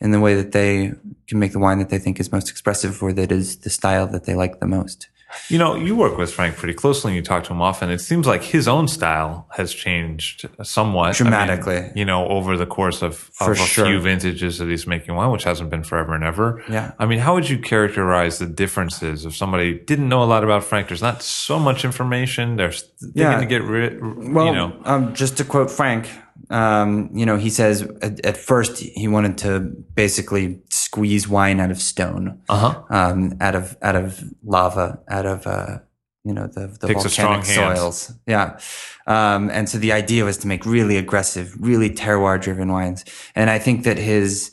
[0.00, 0.92] in the way that they
[1.28, 4.06] can make the wine that they think is most expressive or that is the style
[4.08, 5.08] that they like the most.
[5.48, 7.90] You know, you work with Frank pretty closely and you talk to him often.
[7.90, 11.06] It seems like his own style has changed somewhat.
[11.06, 11.90] I mean, Dramatically.
[11.96, 13.86] you know, over the course of, of a sure.
[13.86, 16.62] few vintages that he's making wine, which hasn't been forever and ever.
[16.70, 16.92] Yeah.
[17.00, 20.62] I mean, how would you characterize the differences if somebody didn't know a lot about
[20.62, 20.86] Frank?
[20.86, 22.54] There's not so much information.
[22.54, 23.40] They're thinking Yeah.
[23.40, 23.98] to get rid,
[24.34, 24.76] Well, you know.
[24.84, 26.08] um, just to quote Frank,
[26.50, 29.60] um, you know, he says at, at first he wanted to
[29.94, 32.82] basically squeeze wine out of stone, Uh-huh.
[32.90, 35.78] um, out of out of lava, out of uh,
[36.24, 37.44] you know the the volcanic
[37.76, 38.12] soils.
[38.26, 38.58] Yeah,
[39.06, 43.50] um, and so the idea was to make really aggressive, really terroir driven wines, and
[43.50, 44.50] I think that his.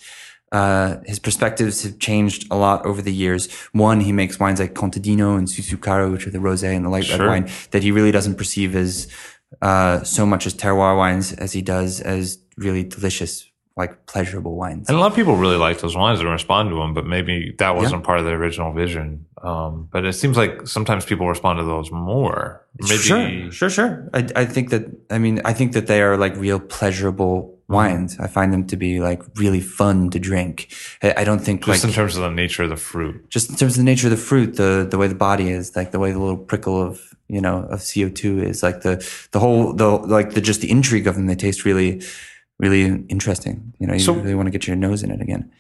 [0.54, 3.48] Uh, his perspectives have changed a lot over the years.
[3.72, 7.06] One, he makes wines like Contadino and Susucaru, which are the rosé and the light
[7.06, 7.20] Sure.
[7.20, 9.08] red wine, that he really doesn't perceive as
[9.62, 14.88] uh, so much as terroir wines as he does as really delicious, like pleasurable wines.
[14.90, 17.56] And a lot of people really like those wines and respond to them, but maybe
[17.58, 19.26] that wasn't part of the original vision.
[19.42, 22.66] Um, but it seems like sometimes people respond to those more.
[22.80, 24.10] Maybe Sure, sure, sure.
[24.14, 28.20] I, I think that, I mean, I think that they are like real pleasurable wines.
[28.20, 30.72] I find them to be like really fun to drink.
[31.02, 33.30] I, I don't think just like, in terms of the nature of the fruit.
[33.30, 35.76] just in terms of the nature of the fruit, the, the way the body is,
[35.76, 39.40] like the way the little prickle of, you know, of CO2 is like the, the
[39.40, 41.28] whole, the, like the, just the intrigue of them.
[41.28, 42.02] They taste really,
[42.60, 43.74] really interesting.
[43.80, 45.52] You know, you So- really want to get your nose in it again.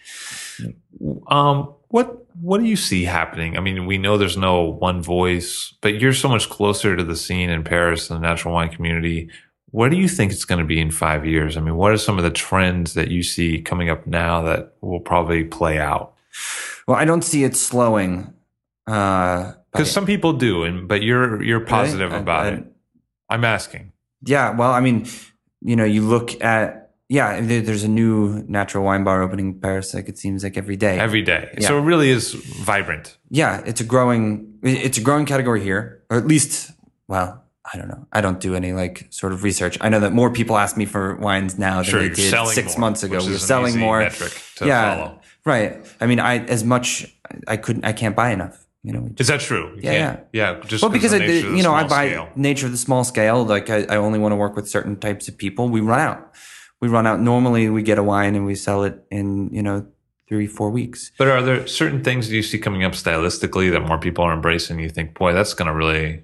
[1.27, 3.57] Um, what what do you see happening?
[3.57, 7.15] I mean, we know there's no one voice, but you're so much closer to the
[7.15, 9.29] scene in Paris and the natural wine community.
[9.71, 11.55] What do you think it's going to be in five years?
[11.57, 14.73] I mean, what are some of the trends that you see coming up now that
[14.81, 16.13] will probably play out?
[16.87, 18.33] Well, I don't see it slowing.
[18.87, 22.65] Uh, Because by- some people do, and but you're you're positive I- about I- it.
[23.29, 23.91] I'm asking.
[24.23, 25.07] yeah, well, I mean,
[25.61, 29.93] you know, you look at yeah, there's a new natural wine bar opening in Paris.
[29.93, 30.97] Like it seems like every day.
[30.99, 31.49] every day.
[31.59, 31.67] Yeah.
[31.67, 33.17] So it really is vibrant.
[33.29, 36.71] yeah, it's a growing it's a growing category here, or at least
[37.07, 37.37] well.
[37.73, 38.07] I don't know.
[38.11, 39.77] I don't do any like sort of research.
[39.81, 42.73] I know that more people ask me for wines now than Sure, they did six
[42.75, 43.19] more, months ago.
[43.23, 43.99] We were selling more.
[43.99, 45.19] metric to yeah, follow.
[45.45, 45.85] right.
[46.01, 47.05] I mean, I as much
[47.47, 47.85] I couldn't.
[47.85, 48.65] I can't buy enough.
[48.83, 49.75] You know, Is that true?
[49.75, 50.59] You Yeah, can't- yeah.
[50.65, 52.29] Just well, because I, of the nature the you know, I buy scale.
[52.35, 53.45] nature of the small scale.
[53.45, 55.69] Like I, I only want to work with certain types of people.
[55.69, 56.33] We run out.
[56.79, 57.19] We run out.
[57.21, 59.85] Normally, we get a wine and we sell it in you know
[60.27, 61.11] three, four weeks.
[61.19, 64.33] But are there certain things that you see coming up stylistically that more people are
[64.33, 64.79] embracing?
[64.79, 66.23] You think, boy, that's going to really.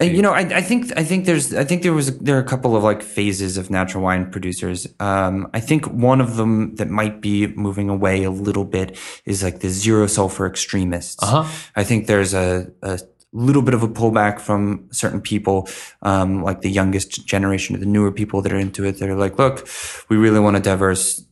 [0.00, 2.40] And, you know, I, I think I think there's I think there was there are
[2.40, 4.86] a couple of like phases of natural wine producers.
[5.00, 9.42] Um, I think one of them that might be moving away a little bit is
[9.42, 11.20] like the zero sulfur extremists.
[11.20, 11.44] Uh-huh.
[11.74, 13.00] I think there's a, a
[13.32, 15.68] little bit of a pullback from certain people,
[16.02, 19.00] um, like the youngest generation of the newer people that are into it.
[19.00, 19.68] That are like, look,
[20.08, 21.24] we really want a diverse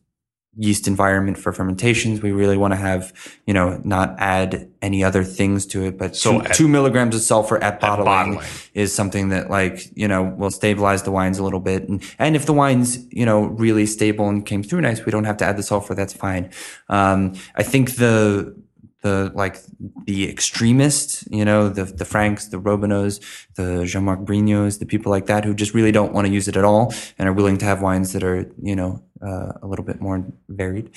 [0.59, 2.23] yeast environment for fermentations.
[2.23, 3.13] We really want to have,
[3.47, 7.15] you know, not add any other things to it, but So two, at- two milligrams
[7.15, 8.41] of sulfur at bottling, bottling.
[8.75, 11.89] is something that like, you know, will stabilize the wines a little bit.
[11.89, 15.25] And, and if the wine's, you know, really stable and came through nice, we don't
[15.25, 15.95] have to add the sulfur.
[15.95, 16.51] That's fine.
[16.89, 18.55] Um, I think the,
[19.03, 19.59] the like
[20.07, 23.21] the extremists, you know, the the Franks, the Robinots,
[23.55, 26.57] the Jean-Marc Brignots, the people like that who just really don't want to use it
[26.57, 29.85] at all and are willing to have wines that are, you know, uh, a little
[29.85, 30.91] bit more varied.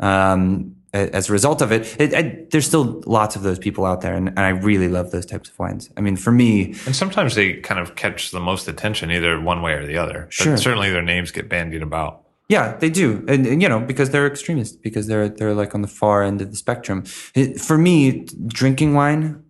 [0.00, 4.00] Um, as a result of it, it, I, there's still lots of those people out
[4.00, 5.90] there, and, and I really love those types of wines.
[5.96, 9.60] I mean, for me, And sometimes they kind of catch the most attention, either one
[9.60, 10.22] way or the other.
[10.24, 10.56] But Sure.
[10.56, 12.22] certainly their names get bandied about.
[12.48, 15.82] Yeah, they do, and, and, you know because they're extremists, because they're they're like on
[15.82, 17.04] the far end of the spectrum.
[17.34, 19.42] It, for me, drinking wine,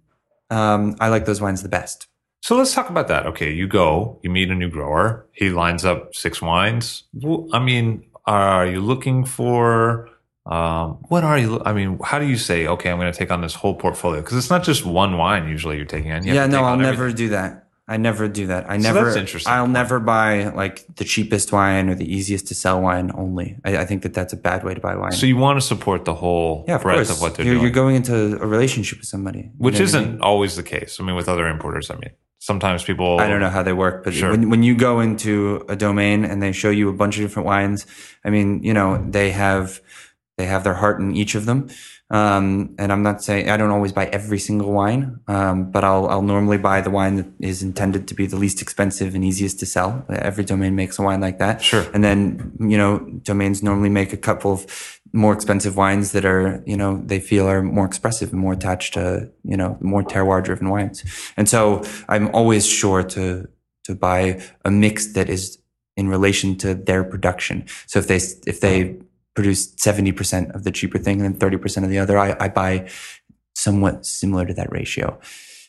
[0.48, 2.06] um, I like those wines the best.
[2.40, 3.26] So let's talk about that.
[3.26, 5.26] Okay, you go, you meet a new grower.
[5.32, 7.04] He lines up six wines.
[7.52, 10.08] I mean, are you looking for?
[10.46, 11.60] Um, what are you?
[11.66, 12.66] I mean, how do you say?
[12.66, 15.48] Okay, I'm going to take on this whole portfolio because it's not just one wine.
[15.48, 16.24] Usually, you're taking on.
[16.24, 17.65] Yeah, no, I'll on never do that.
[17.88, 18.68] I never do that.
[18.68, 19.04] I So never.
[19.04, 23.12] that's interesting I'll never buy like the cheapest wine or the easiest to sell wine
[23.14, 23.56] only.
[23.64, 25.12] I, I think that that's a bad way to buy wine.
[25.12, 27.10] So you want to support the whole yeah, of breadth course.
[27.10, 29.78] of what they're you're, doing, you're going into a relationship with somebody, you which know
[29.78, 30.20] what I isn't mean?
[30.20, 30.98] always the case.
[31.00, 32.10] I mean, with other importers, I mean,
[32.40, 33.20] sometimes people.
[33.20, 34.30] I don't know how they work, but Sure.
[34.32, 37.46] when when you go into a domain and they show you a bunch of different
[37.46, 37.86] wines,
[38.24, 39.80] I mean, you know, they have
[40.38, 41.68] they have their heart in each of them.
[42.08, 46.06] Um, and I'm not saying I don't always buy every single wine, um, but I'll
[46.06, 49.58] I'll normally buy the wine that is intended to be the least expensive and easiest
[49.60, 50.04] to sell.
[50.08, 51.62] Every domain makes a wine like that.
[51.62, 51.84] Sure.
[51.92, 56.62] And then you know, domains normally make a couple of more expensive wines that are
[56.64, 60.44] you know they feel are more expressive and more attached to you know more terroir
[60.44, 61.02] driven wines.
[61.36, 63.48] And so I'm always sure to
[63.84, 65.58] to buy a mix that is
[65.96, 67.64] in relation to their production.
[67.86, 68.96] So if they if they
[69.36, 72.88] produce 70% of the cheaper thing and then 30% of the other, I, I buy
[73.54, 75.18] somewhat similar to that ratio.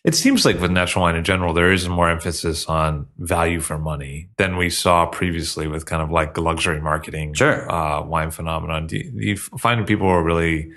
[0.03, 3.77] It seems like with natural wine in general, there is more emphasis on value for
[3.77, 7.69] money than we saw previously with kind of like luxury marketing Sure.
[7.69, 8.87] uh, wine phenomenon.
[8.87, 10.71] Do you, do you find people are really,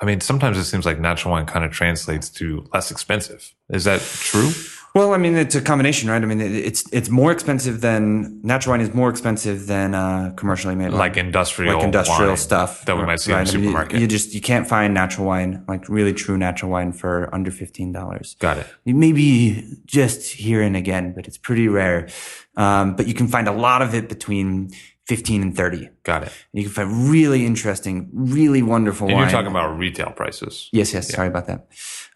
[0.00, 3.52] I mean, sometimes it seems like natural wine kind of translates to less expensive.
[3.70, 4.50] Is that true?
[4.96, 6.22] Well, I mean, it's a combination, right?
[6.22, 10.74] I mean, it's it's more expensive than natural wine is more expensive than uh, commercially
[10.74, 10.98] made wine.
[10.98, 14.00] Like industrial, like industrial stuff that we might see in the I mean, you- supermarket.
[14.00, 17.92] You, just you can't find natural wine, like really true natural wine, for under fifteen
[17.92, 18.36] dollars.
[18.38, 18.66] Got it.
[18.86, 22.08] Maybe just here and again, but it's pretty rare.
[22.56, 24.70] Um, but you can find a lot of it between
[25.06, 25.90] fifteen and thirty.
[26.04, 26.32] Got it.
[26.54, 29.24] You can find really interesting, really wonderful And wine.
[29.24, 30.70] you're talking about retail prices.
[30.72, 31.12] Yes, yes.
[31.12, 31.66] Sorry about that.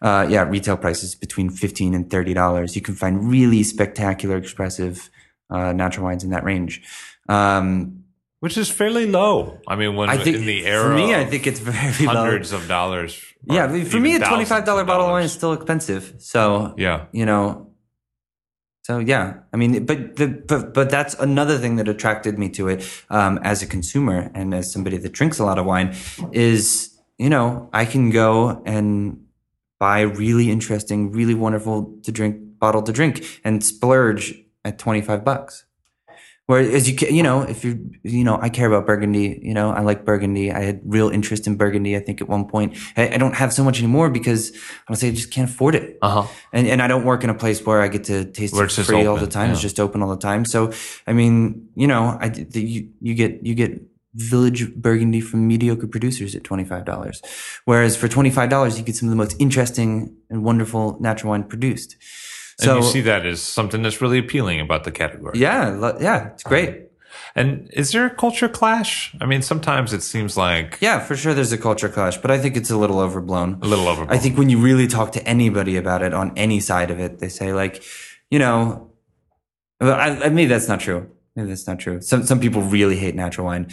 [0.01, 2.75] Uh, yeah, retail prices between fifteen and thirty dollars.
[2.75, 5.09] You can find really spectacular, expressive
[5.49, 6.81] uh, natural wines in that range.
[7.29, 8.03] Um,
[8.39, 9.59] Which is fairly low.
[9.67, 12.13] I mean, when I think in the era for me, I think it's very low.
[12.13, 13.21] hundreds of dollars.
[13.43, 16.15] Yeah, for me, a twenty-five dollar bottle of wine is still expensive.
[16.17, 17.05] So Yeah.
[17.11, 17.67] you know,
[18.83, 22.67] so yeah, I mean, but the but but that's another thing that attracted me to
[22.69, 25.93] it um, as a consumer and as somebody that drinks a lot of wine
[26.31, 29.25] is you know I can go and
[29.81, 31.75] buy really interesting, really wonderful
[32.05, 34.25] to drink bottle to drink and splurge
[34.63, 35.65] at twenty five bucks.
[36.47, 37.71] Whereas you you know if you
[38.03, 41.47] you know I care about Burgundy you know I like Burgundy I had real interest
[41.47, 44.51] in Burgundy I think at one point I, I don't have so much anymore because
[44.87, 46.25] honestly I just can't afford it Uh huh.
[46.51, 48.71] and and I don't work in a place where I get to taste Where it
[48.87, 49.51] free all the time.
[49.51, 50.43] It's just open all the time.
[50.45, 50.73] So
[51.09, 53.71] I mean, you know, I the, you you get you get
[54.13, 57.21] village Burgundy from mediocre producers at twenty five dollars,
[57.65, 61.31] whereas for twenty five dollars you get some of the most interesting and wonderful natural
[61.31, 61.95] wine produced.
[62.59, 65.39] So and you see that as something that's really appealing about the category.
[65.39, 66.69] yeah, yeah, it's great.
[66.69, 66.75] Um,
[67.35, 69.15] and is there a culture clash?
[69.21, 71.33] I mean, sometimes it seems like Yeah, for sure.
[71.33, 73.59] There's a culture clash, but I think it's a little overblown.
[73.61, 74.15] a little overblown.
[74.15, 77.19] I think when you really talk to anybody about it on any side of it,
[77.19, 77.83] they say like,
[78.29, 78.91] you know,
[79.79, 81.09] I, I, maybe that's not true.
[81.35, 82.01] Maybe that's not true.
[82.01, 83.67] Some some people really hate natural wine.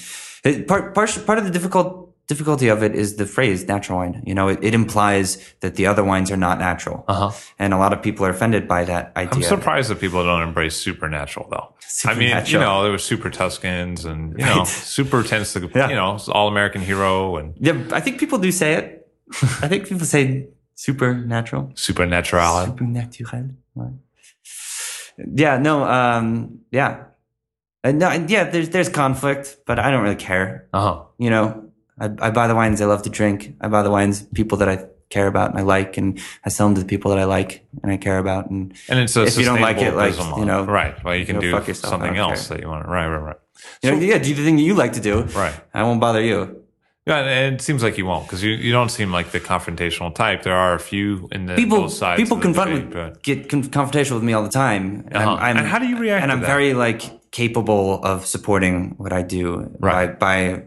[0.45, 4.23] It, part part part of the difficult difficulty of it is the phrase natural wine.
[4.27, 7.31] You know, it, it implies that the other wines are not natural, Uh-huh.
[7.59, 9.35] and a lot of people are offended by that idea.
[9.37, 11.75] I'm surprised that people don't embrace supernatural though.
[12.05, 14.67] I mean, you know, there were super Tuscans and, you know, Right.
[14.69, 15.89] super tends to, Yeah.
[15.89, 18.85] you know, all American hero and Yeah, I think people do say it.
[19.65, 21.73] I think people say supernatural.
[21.75, 22.67] supernatural.
[22.67, 23.45] Supernatural.
[23.75, 23.93] Ouais.
[25.35, 27.05] Yeah, no, um, yeah.
[27.85, 30.67] Uh, no, yeah, there's there's conflict, but I don't really care.
[30.73, 31.03] Uh huh.
[31.19, 31.71] You know,
[32.01, 33.55] I, I buy the wines I love to drink.
[33.61, 36.67] I buy the wines people that I care about and I like, and I sell
[36.67, 38.51] them to the people that I like and I care about.
[38.51, 41.03] And And it's If you don't like it, like, you know, right.
[41.05, 41.77] Well, you can go do yourself.
[41.93, 42.57] Something else care.
[42.59, 42.87] that you want.
[42.87, 43.37] Right, right, right.
[43.83, 45.23] you know, yeah, do the thing that you like to do.
[45.23, 45.55] Right.
[45.73, 46.63] I won't bother you.
[47.07, 50.15] Yeah, and it seems like you won't because you, you don't seem like the confrontational
[50.15, 50.43] type.
[50.43, 52.21] There are a few in the People both sides.
[52.21, 55.05] people confront debate, with, get con- confrontational with me all the time.
[55.07, 55.31] And Uh-huh.
[55.37, 56.47] I'm, I'm, And how do you react And I'm that?
[56.47, 57.01] very like
[57.31, 60.19] capable of supporting what I do Right.
[60.19, 60.63] by by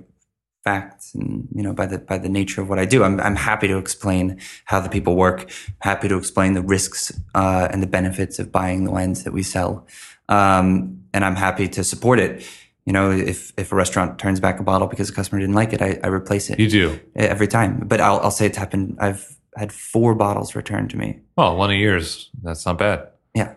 [0.64, 3.04] facts and you know by the by the nature of what I do.
[3.04, 5.50] I'm I'm happy to explain how the people work.
[5.80, 9.44] Happy to explain the risks uh, and the benefits of buying the wines that we
[9.44, 9.88] sell.
[10.30, 12.46] Um, and I'm happy to support it.
[12.86, 15.74] You know, if if a restaurant turns back a bottle because a customer didn't like
[15.74, 17.00] it, I, I replace it You do.
[17.16, 17.80] every time.
[17.88, 18.98] But I'll I'll say it's happened.
[19.00, 21.20] I've had four bottles returned to me.
[21.36, 22.30] Well, one of yours.
[22.42, 23.08] That's not bad.
[23.36, 23.54] Yeah.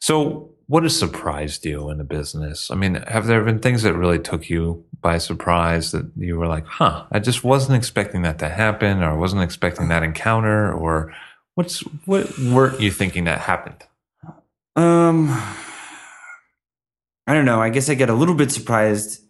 [0.00, 2.70] So, what has surprised you in the business?
[2.70, 6.46] I mean, have there been things that really took you by surprise that you were
[6.46, 10.70] like, huh, I just wasn't expecting that to happen or I wasn't expecting that encounter
[10.70, 11.14] or
[11.54, 13.82] what's, what weren't you thinking that happened?
[14.76, 15.30] Um,
[17.26, 17.62] I don't know.
[17.62, 19.22] I guess I get a little bit surprised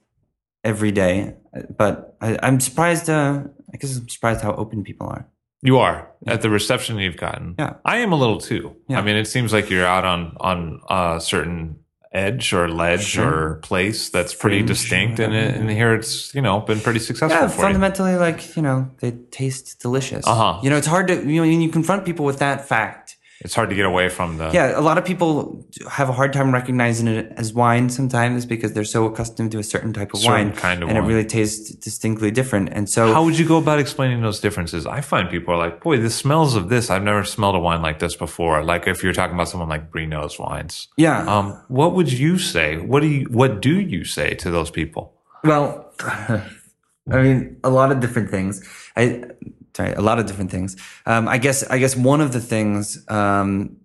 [0.65, 1.37] every day,
[1.77, 3.09] but I, I'm surprised.
[3.09, 5.29] Uh, I guess I'm surprised how open people are.
[5.63, 7.55] You are at the reception you've gotten.
[7.59, 7.75] Yeah.
[7.85, 8.77] I am a little too.
[8.89, 8.99] Yeah.
[9.01, 11.81] I mean, it seems like you're out on on a certain
[12.11, 13.27] edge or ledge Sure.
[13.51, 17.01] or place that's pretty Fringe, distinct, and, it, and here it's you know been pretty
[17.01, 17.63] successful Yeah, for you.
[17.63, 20.27] fundamentally, like you know, they taste delicious.
[20.27, 20.59] Uh-huh.
[20.63, 23.17] You know, it's hard to you know when you confront people with that fact.
[23.41, 24.51] It's hard to get away from the.
[24.53, 28.73] Yeah, a lot of people have a hard time recognizing it as wine sometimes because
[28.73, 31.05] they're so accustomed to a certain type of Certain wine, kind of and wine.
[31.05, 32.71] it really tastes distinctly different.
[32.73, 34.87] And so, How would you go about explaining those differences?
[34.87, 36.91] I find people are like, boy, the smells of this.
[36.91, 38.65] I've never smelled a wine like this before.
[38.65, 40.89] Like if you're talking about someone like Brignot's wines.
[40.97, 42.79] yeah, Um, what would you say?
[42.79, 45.15] What do you what do you say to those people?
[45.45, 46.43] Well, I
[47.23, 48.63] mean, a lot of different things.
[48.97, 49.23] I
[49.79, 50.77] sorry, a lot of different things.
[51.07, 53.77] Um, I guess I guess one of the things um,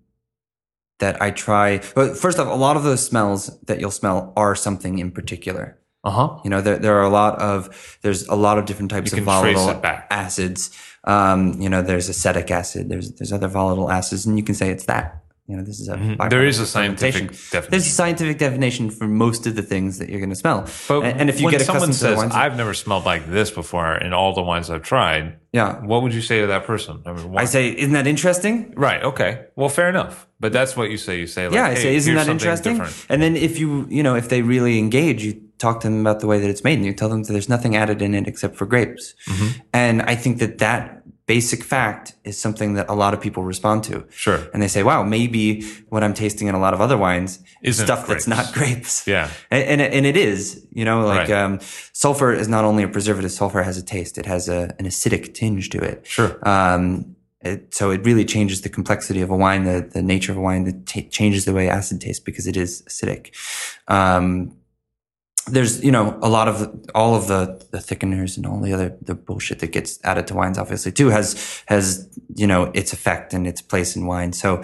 [0.98, 1.80] that I try.
[1.94, 5.78] Well, first off, a lot of those smells that you'll smell are something in particular.
[6.02, 6.40] Uh huh.
[6.44, 9.20] You know, there there are a lot of there's a lot of different types of
[9.20, 9.80] volatile
[10.10, 10.70] acids.
[11.04, 12.88] Um, you know, there's acetic acid.
[12.88, 15.23] There's there's other volatile acids, and you can say it's that.
[15.46, 17.70] You know, this is a byproduct There is a scientific definition.
[17.70, 20.66] There's a scientific definition for most of the things that you're going to smell.
[20.88, 23.26] But and, and if you get someone accustomed to the says, "I've never smelled like
[23.26, 26.64] this before," in all the wines I've tried, yeah, what would you say to that
[26.64, 27.02] person?
[27.04, 27.42] I mean, why?
[27.42, 28.72] I say, isn't that interesting?
[28.74, 30.26] right, okay, well, fair enough.
[30.40, 31.20] But that's what you say.
[31.20, 32.78] You say, like, yeah, I hey, say, isn't that interesting?
[32.78, 33.06] different.
[33.10, 36.20] And then if you, you know, if they really engage, you talk to them about
[36.20, 38.26] the way that it's made, and you tell them that there's nothing added in it
[38.26, 39.14] except for grapes.
[39.28, 39.60] Mm-hmm.
[39.74, 43.82] And I think that that basic fact is something that a lot of people respond
[43.84, 44.04] to.
[44.10, 44.46] Sure.
[44.52, 47.78] And they say, wow, maybe what I'm tasting in a lot of other wines is
[47.78, 49.06] stuff that's not grapes.
[49.06, 49.30] Yeah.
[49.50, 51.42] And, and, and it is, you know, like Right.
[51.42, 51.60] um,
[51.92, 54.18] sulfur is not only a preservative, sulfur has a taste.
[54.18, 56.06] It has a, an acidic tinge to it.
[56.06, 56.38] Sure.
[56.46, 60.38] Um, it, so it really changes the complexity of a wine, the, the nature of
[60.38, 63.34] a wine, that changes the way acid tastes because it is acidic.
[63.88, 64.56] Um,
[65.46, 68.96] there's, you know, a lot of all of the, the thickeners and all the other
[69.02, 73.34] the bullshit that gets added to wines, obviously too, has has you know its effect
[73.34, 74.32] and its place in wine.
[74.32, 74.62] So,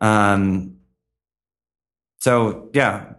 [0.00, 0.76] um,
[2.18, 3.14] so yeah,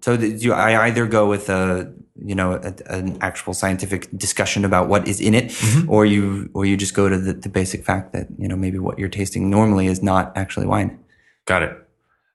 [0.00, 1.92] so the, you, I either go with a
[2.24, 5.52] you know a, an actual scientific discussion about what is in it,
[5.88, 8.78] or you or you just go to the, the basic fact that you know maybe
[8.78, 10.98] what you're tasting normally is not actually wine.
[11.44, 11.85] Got it.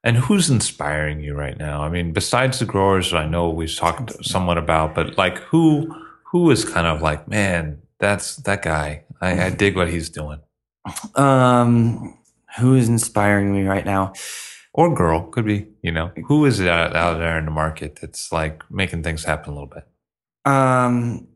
[0.03, 1.83] And who's inspiring you right now?
[1.83, 5.93] I mean, besides the growers, I know we've talked somewhat about, but like who
[6.31, 9.03] who is kind of like, man, that's that guy.
[9.21, 10.39] I, I dig what he's doing.
[11.15, 12.17] Um,
[12.57, 14.13] who is inspiring me right now?
[14.73, 16.11] Or girl, could be, you know.
[16.27, 19.53] Who is it out, out there in the market that's like making things happen a
[19.53, 19.85] little bit?
[20.45, 21.27] Um,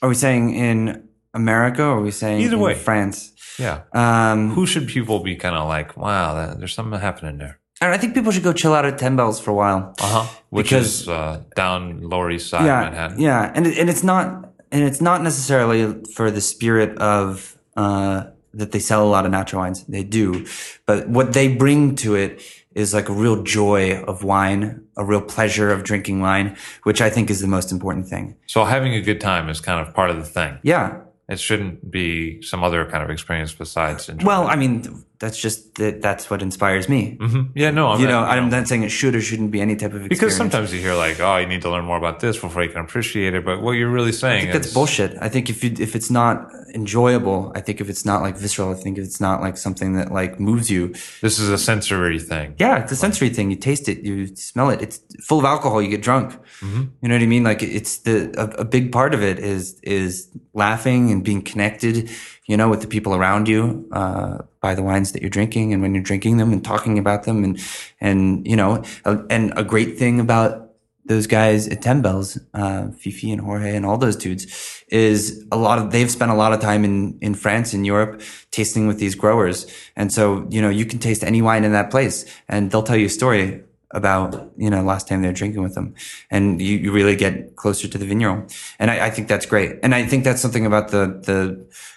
[0.00, 2.74] are we saying in America or are we saying Either in way.
[2.74, 3.32] France?
[3.58, 3.82] Yeah.
[3.92, 7.58] Um, Who should people be kind of like, wow, that, there's something happening there?
[7.80, 9.94] And I think people should go chill out at Ten Bells for a while.
[10.00, 10.34] Uh huh.
[10.50, 13.20] Which Because- is uh, down Lower East Side, yeah, Manhattan.
[13.20, 18.24] yeah, and it, and it's not and it's not necessarily for the spirit of uh,
[18.54, 19.84] that they sell a lot of natural wines.
[19.84, 20.46] They do,
[20.86, 22.42] but what they bring to it
[22.74, 27.08] is like a real joy of wine, a real pleasure of drinking wine, which I
[27.10, 28.36] think is the most important thing.
[28.46, 30.58] So having a good time is kind of part of the thing.
[30.62, 31.00] Yeah.
[31.28, 34.26] It shouldn't be some other kind of experience besides enjoying.
[34.26, 36.02] Well, I mean, that's just that.
[36.02, 37.16] That's what inspires me.
[37.20, 37.50] Mhm.
[37.54, 39.74] yeah, no, I'm You not- know, I'm not saying it should or shouldn't be any
[39.76, 40.20] type of experience.
[40.20, 42.70] because sometimes you hear like, oh, you need to learn more about this before you
[42.70, 43.44] can appreciate it.
[43.44, 45.16] But what you're really saying I think that's bullshit.
[45.20, 48.70] I think if you if it's not enjoyable, I think if it's not like visceral,
[48.70, 50.82] I think if it's not like something that like moves you,
[51.22, 52.54] this is a sensory thing.
[52.58, 53.50] yeah, it's a sensory thing.
[53.50, 54.82] You taste it, you smell it.
[54.82, 55.80] It's full of alcohol.
[55.82, 56.28] You get drunk.
[56.60, 56.82] Mm-hmm.
[57.00, 57.44] You know what I mean?
[57.44, 62.10] Like it's the a, a big part of it is is laughing and being connected.
[62.46, 65.82] You know, with the people around you uh, by the wines that you're drinking, and
[65.82, 67.60] when you're drinking them and talking about them, and
[68.00, 70.70] and you know, a, and a great thing about
[71.04, 74.46] those guys at Ten uh, Fifi and Jorge and all those dudes,
[74.88, 78.20] is a lot of they've spent a lot of time in in France and Europe
[78.50, 79.66] tasting with these growers,
[79.96, 82.96] and so you know you can taste any wine in that place, and they'll tell
[82.96, 83.62] you a story
[83.96, 85.94] about you know last time they were drinking with them,
[86.30, 88.46] and you, you really get closer to the vigneron,
[88.78, 91.38] and I, I think that's great, and I think that's something about the the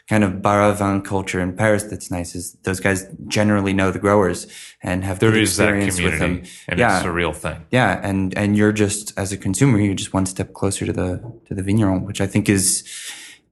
[0.09, 3.91] kind of bar à vin culture in Paris that's nice is those guys generally know
[3.91, 4.47] the growers
[4.81, 6.51] and have There is that experience with community, them.
[6.69, 7.57] and yeah, it's a real thing.
[7.71, 11.09] yeah, and and you're just as a consumer, you're just one step closer to the
[11.47, 12.83] to the vigneron, which I think is,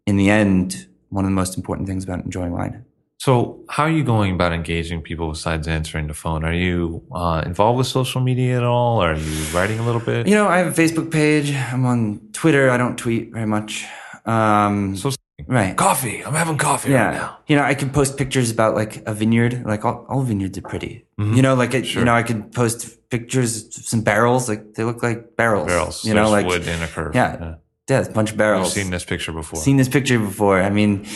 [0.05, 2.85] in the end, one of the most important things about enjoying wine.
[3.19, 6.43] So, how are you going about engaging people besides answering the phone?
[6.45, 9.01] Are you uh, involved with social media at all?
[9.01, 10.27] Are you writing a little bit?
[10.27, 11.51] You know, I have a Facebook page.
[11.51, 12.69] I'm on Twitter.
[12.69, 13.85] I don't tweet very much.
[14.25, 15.11] Um, So,
[15.47, 15.75] right.
[15.75, 16.23] coffee.
[16.23, 17.05] I'm having coffee Yeah.
[17.07, 17.37] right now.
[17.47, 19.63] You know, I can post pictures about like a vineyard.
[19.65, 21.05] Like all, all vineyards are pretty.
[21.19, 21.33] Mm-hmm.
[21.33, 24.47] You know, like it, you know, I could post pictures of some barrels.
[24.47, 25.65] Like they look like barrels.
[25.65, 26.05] Barrels.
[26.05, 27.15] You know, like wood in a curve.
[27.15, 27.55] yeah.
[27.89, 28.67] yeah, it's a bunch of barrels.
[28.67, 29.59] I've seen this picture before.
[29.59, 30.61] seen this picture before.
[30.61, 31.07] I mean,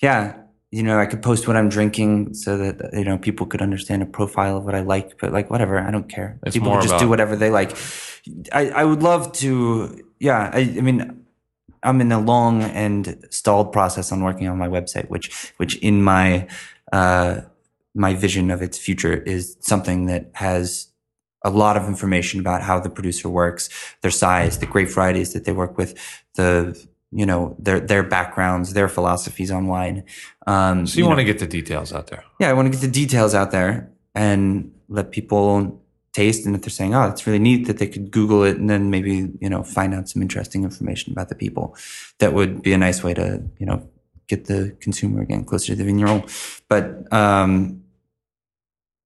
[0.00, 0.34] yeah,
[0.70, 4.02] you know, I could post what I'm drinking so that you know people could understand
[4.02, 5.18] a profile of what I like.
[5.18, 6.38] But like, whatever, I don't care.
[6.44, 7.76] It's people more just about- do whatever they like.
[8.52, 10.04] I, I would love to.
[10.18, 11.24] Yeah, I, I mean,
[11.82, 16.02] I'm in a long and stalled process on working on my website, which which in
[16.02, 16.46] my
[16.92, 17.40] uh,
[17.94, 20.88] my vision of its future is something that has
[21.44, 23.70] a lot of information about how the producer works,
[24.02, 25.94] their size, the great varieties that they work with,
[26.34, 26.76] the
[27.10, 30.04] you know their their backgrounds, their philosophies on wine.
[30.46, 32.24] Um, So you, know, want to get the details out there.
[32.40, 35.82] yeah, I want to get the details out there and let people
[36.12, 36.46] taste.
[36.46, 38.90] And if they're saying, "Oh, it's really neat," that they could Google it and then
[38.90, 41.76] maybe you know find out some interesting information about the people.
[42.18, 43.88] That would be a nice way to you know
[44.26, 46.22] get the consumer again closer to the vigneron.
[46.68, 47.82] But um,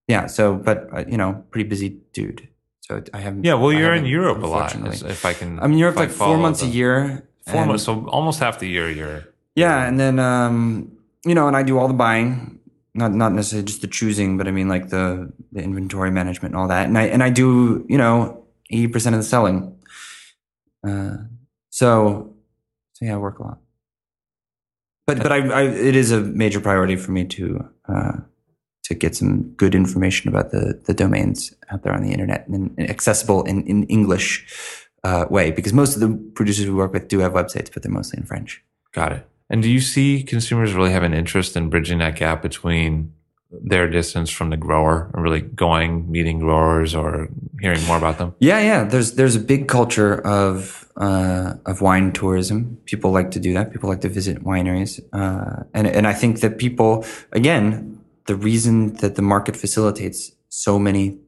[0.08, 2.48] yeah, so but uh, you know, pretty busy dude.
[2.80, 3.44] So I haven't.
[3.44, 4.74] Yeah, well, you're in Europe a lot.
[5.04, 7.28] If I can, I'm in Europe like four months a year.
[7.46, 9.24] Four months, so almost half the year you're.
[9.54, 10.92] yeah, and then um,
[11.24, 12.60] you know, and I do all the buying,
[12.94, 16.60] not not necessarily just the choosing, but I mean like the the inventory management and
[16.60, 19.76] all that, and I and I do you know eighty percent of the selling.
[20.86, 21.16] Uh,
[21.70, 22.34] so
[22.92, 23.58] so yeah, I work a lot.
[25.06, 28.12] But but I, I it is a major priority for me to uh,
[28.84, 32.72] to get some good information about the the domains out there on the internet and,
[32.78, 34.46] and accessible in in English
[35.04, 37.92] uh, way because most of the producers we work with do have websites, but they're
[37.92, 38.62] mostly in French.
[38.92, 39.26] Got it.
[39.50, 43.12] And do you see consumers really have an interest in bridging that gap between
[43.50, 47.28] their distance from the grower and really going, meeting growers or
[47.60, 48.34] hearing more about them?
[48.38, 48.84] Yeah, yeah.
[48.84, 52.78] There's there's a big culture of uh, of wine tourism.
[52.86, 53.72] People like to do that.
[53.72, 58.94] People like to visit wineries, uh, and and I think that people again, the reason
[58.96, 61.18] that the market facilitates so many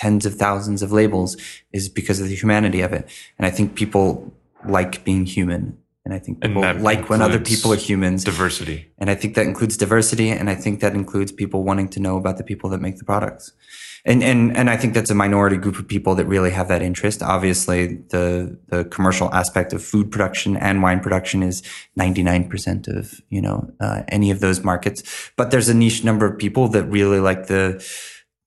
[0.00, 1.36] tens of thousands of labels
[1.72, 3.06] is because of the humanity of it.
[3.38, 4.32] And I think people
[4.64, 5.76] like being human,
[6.06, 8.24] and I think people like when other people are humans.
[8.24, 8.90] Diversity.
[8.98, 12.16] And I think that includes diversity, and I think that includes people wanting to know
[12.16, 13.52] about the people that make the products.
[14.06, 16.80] And and and I think that's a minority group of people that really have that
[16.80, 17.22] interest.
[17.22, 21.62] Obviously, the the commercial aspect of food production and wine production is
[21.94, 25.02] ninety nine percent of you know uh, any of those markets.
[25.36, 27.84] But there's a niche number of people that really like the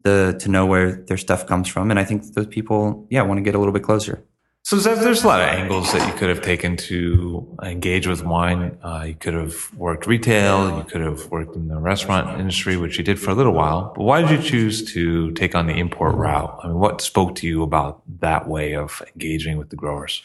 [0.04, 3.38] the to know where their stuff comes from, and I think those people, yeah, want
[3.38, 4.24] to get a little bit closer.
[4.66, 8.24] So there's, there's a lot of angles that you could have taken to engage with
[8.24, 8.78] wine.
[8.82, 10.78] Uh, you could have worked retail.
[10.78, 13.92] You could have worked in the restaurant industry, which you did for a little while.
[13.94, 16.58] But why did you choose to take on the import route?
[16.64, 20.22] I mean, what spoke to you about that way of engaging with the growers?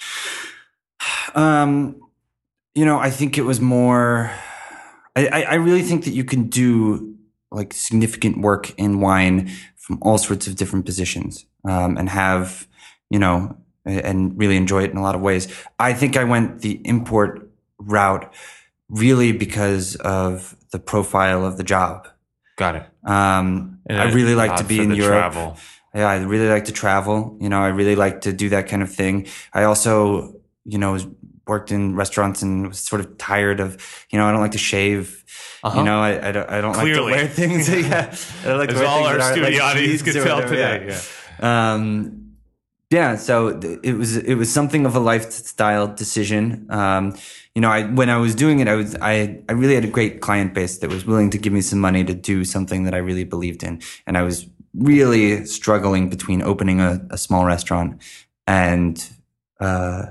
[1.34, 2.00] Um,
[2.74, 4.32] you know, I think it was more.
[5.14, 7.17] I, I really think that you can do
[7.50, 12.68] like significant work in wine from all sorts of different positions, um, and have
[13.10, 15.48] you know, and really enjoy it in a lot of ways.
[15.78, 18.32] I think I went the import route
[18.88, 22.08] really because of the profile of the job.
[22.56, 22.86] Got it.
[23.04, 25.32] Um, I really like to be in Europe.
[25.32, 25.56] Travel.
[25.94, 27.36] Yeah, I really like to travel.
[27.40, 29.26] You know, I really like to do that kind of thing.
[29.54, 30.34] I also,
[30.64, 30.98] you know,
[31.48, 33.76] worked in restaurants and was sort of tired of,
[34.10, 35.24] you know, I don't like to shave.
[35.62, 35.78] Uh-huh.
[35.78, 37.12] You know, I, I don't, I don't Clearly.
[37.12, 37.68] like to wear things.
[37.88, 40.54] yeah, I like to As wear all things our studio like, audience could tell whatever,
[40.54, 40.96] today.
[41.40, 41.72] yeah.
[41.74, 42.24] Um,
[42.90, 43.48] yeah, so
[43.82, 46.66] it was it was something of a lifestyle decision.
[46.70, 47.14] Um,
[47.54, 49.88] you know, I when I was doing it, I was I I really had a
[49.88, 52.94] great client base that was willing to give me some money to do something that
[52.94, 58.00] I really believed in, and I was really struggling between opening a, a small restaurant
[58.46, 59.06] and
[59.60, 60.06] uh,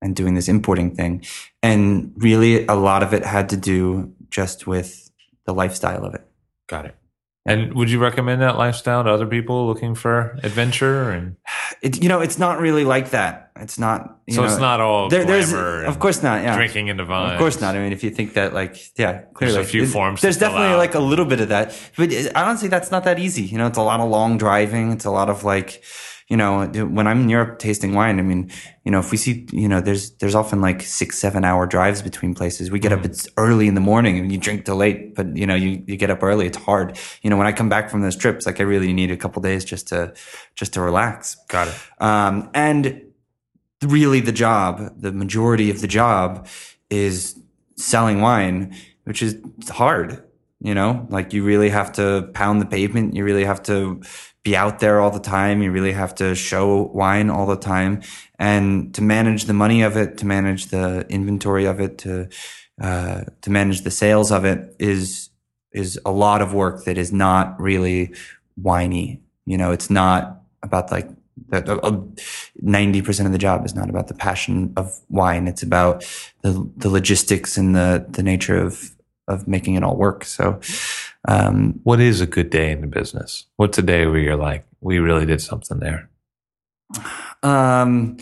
[0.00, 1.24] and doing this importing thing,
[1.62, 5.10] and really a lot of it had to do just with
[5.46, 6.26] the lifestyle of it.
[6.68, 6.94] Got it.
[7.46, 11.10] And would you recommend that lifestyle to other people looking for adventure?
[11.10, 11.36] And
[11.80, 13.52] It, you know, it's not really like that.
[13.56, 14.18] It's not.
[14.26, 16.42] You so know, it's not all there- there's of course not.
[16.42, 17.32] Yeah, drinking into vines.
[17.34, 17.76] Of course not.
[17.76, 20.76] I mean, if you think that, like, yeah, clearly, there's a few forms There's definitely
[20.76, 23.42] like a little bit of that, but it- honestly, that's not that easy.
[23.44, 24.90] You know, it's a lot of long driving.
[24.92, 25.82] It's a lot of like,
[26.28, 28.50] you know, when I'm in Europe tasting wine, I mean,
[28.84, 32.02] you know, if we see, you know, there's there's often like six, seven hour drives
[32.02, 32.70] between places.
[32.70, 32.98] We get Mm.
[32.98, 35.82] up it's early in the morning and you drink till late, but you know, you
[35.86, 36.46] you get up early.
[36.46, 36.98] It's hard.
[37.22, 39.40] You know, when I come back from those trips, like I really need a couple
[39.40, 40.12] days just to
[40.54, 41.36] just to relax.
[41.48, 41.74] Got it.
[41.98, 43.02] Um, and
[43.82, 46.46] really, the job, the majority of the job
[46.90, 47.38] is
[47.76, 48.74] selling wine,
[49.04, 49.36] which is
[49.70, 50.22] hard.
[50.60, 53.14] You know, like you really have to pound the pavement.
[53.14, 54.02] You really have to
[54.48, 55.62] be out there all the time.
[55.62, 58.02] You really have to show wine all the time.
[58.38, 62.28] And to manage the money of it, to manage the inventory of it, to,
[62.80, 65.30] uh, to manage the sales of it is,
[65.72, 68.14] is a lot of work that is not really
[68.56, 69.20] whiny.
[69.44, 71.08] You know, it's not about like
[72.60, 75.46] ninety percent of the job is not about the passion of wine.
[75.46, 76.04] It's about
[76.42, 78.96] the the logistics and the the nature of
[79.28, 80.24] of making it all work.
[80.24, 80.58] So,
[81.26, 83.46] um, What is a good day in the business?
[83.56, 86.08] What's a day where you're like, we really did something there?
[87.42, 88.18] Um,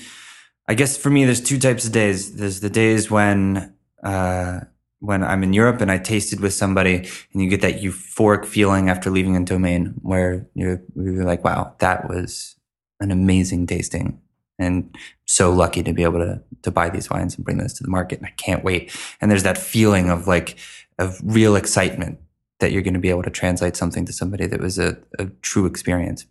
[0.68, 2.36] I guess for me, there's two types of days.
[2.36, 4.60] There's the days when uh,
[5.00, 6.96] when I'm in Europe and I tasted with somebody,
[7.32, 11.74] and you get that euphoric feeling after leaving a domain, where you're, you're like, "Wow,
[11.78, 12.56] that was
[13.00, 14.20] an amazing tasting,"
[14.58, 14.94] and
[15.24, 17.90] so lucky to be able to to buy these wines and bring those to the
[17.90, 18.90] market, and I can't wait.
[19.20, 20.56] And there's that feeling of like
[20.98, 22.18] of real excitement
[22.60, 25.26] that you're going to be able to translate something to somebody that was a, a
[25.42, 26.26] true experience.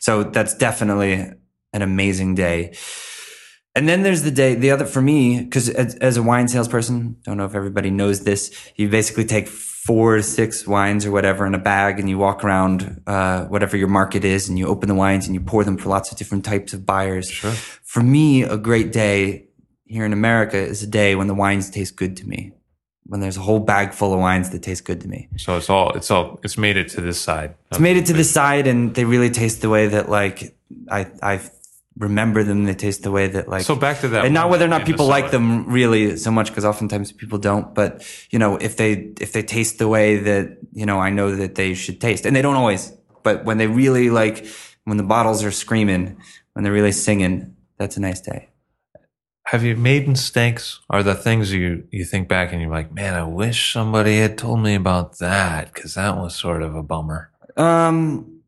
[0.00, 1.32] So that's definitely
[1.72, 2.76] an amazing day.
[3.74, 7.16] And then there's the day, the other for me, because as, as, a wine salesperson,
[7.22, 11.46] don't know if everybody knows this, you basically take four to six wines or whatever
[11.46, 14.88] in a bag and you walk around uh, whatever your market is and you open
[14.88, 17.30] the wines and you pour them for lots of different types of buyers.
[17.30, 17.52] Sure.
[17.52, 19.48] For me, a great day
[19.84, 22.52] here in America is a day when the wines taste good to me.
[23.08, 25.28] When there's a whole bag full of wines that taste good to me.
[25.38, 27.54] So it's all, it's all, it's made it to this side.
[27.70, 30.54] It's made it to this side and they really taste the way that like
[30.90, 31.40] I, I
[31.98, 32.64] remember them.
[32.64, 33.62] They taste the way that like.
[33.62, 34.24] So back to that.
[34.24, 37.74] And not whether or not people like them really so much, because oftentimes people don't.
[37.74, 41.34] But you know, if they if they taste the way that you know, I know
[41.34, 42.92] that they should taste, and they don't always.
[43.22, 44.46] But when they really like,
[44.84, 46.20] when the bottles are screaming,
[46.52, 48.47] when they're really singing, that's a nice day.
[49.50, 50.80] Have you made mistakes?
[50.90, 54.36] Are the things you you think back and you're like, man, I wish somebody had
[54.36, 57.30] told me about that because that was sort of a bummer.
[57.56, 58.42] Um,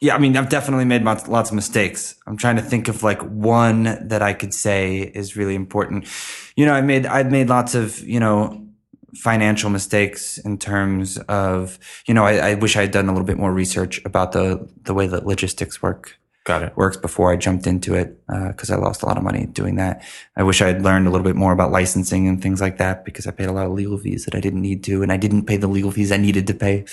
[0.00, 2.16] yeah, I mean, I've definitely made lots of mistakes.
[2.26, 6.06] I'm trying to think of like one that I could say is really important.
[6.54, 8.66] You know, I made I've made lots of you know
[9.14, 13.26] financial mistakes in terms of you know I, I wish I had done a little
[13.26, 16.18] bit more research about the the way that logistics work.
[16.48, 16.74] Got it.
[16.78, 19.74] Works before I jumped into it because uh, I lost a lot of money doing
[19.74, 20.02] that.
[20.34, 23.04] I wish I had learned a little bit more about licensing and things like that
[23.04, 25.18] because I paid a lot of legal fees that I didn't need to, and I
[25.18, 26.86] didn't pay the legal fees I needed to pay.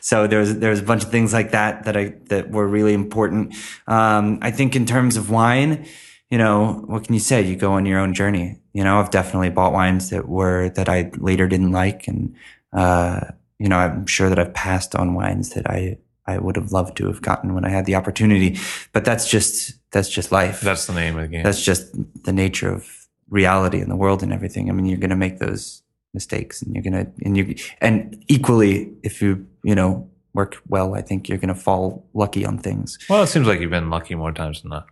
[0.00, 3.54] So there's there's a bunch of things like that that I that were really important.
[3.86, 5.86] Um, I think in terms of wine,
[6.30, 7.42] you know, what can you say?
[7.42, 8.58] You go on your own journey.
[8.72, 12.34] You know, I've definitely bought wines that were that I later didn't like, and
[12.72, 13.20] uh,
[13.58, 16.96] you know, I'm sure that I've passed on wines that I I would have loved
[16.98, 18.58] to have gotten when I had the opportunity.
[18.92, 20.60] But that's just that's just life.
[20.60, 21.42] That's the name of the game.
[21.42, 21.94] That's just
[22.24, 22.88] the nature of
[23.28, 24.68] reality and the world and everything.
[24.68, 28.24] I mean, you're going to make those mistakes, and you're going to and you and
[28.28, 32.58] equally, if you you know work well, I think you're going to fall lucky on
[32.58, 32.98] things.
[33.08, 34.86] Well, it seems like you've been lucky more times than not.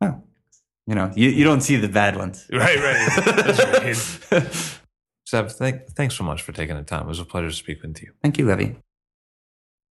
[0.00, 0.22] Oh,
[0.86, 2.46] you know, you, you don't see the bad ones.
[2.52, 3.24] Right, right.
[3.24, 4.42] That's right.
[5.28, 7.02] Zev, thank, thanks so much for taking the time.
[7.02, 8.12] It was a pleasure to speak with you.
[8.22, 8.74] Thank you, Levi.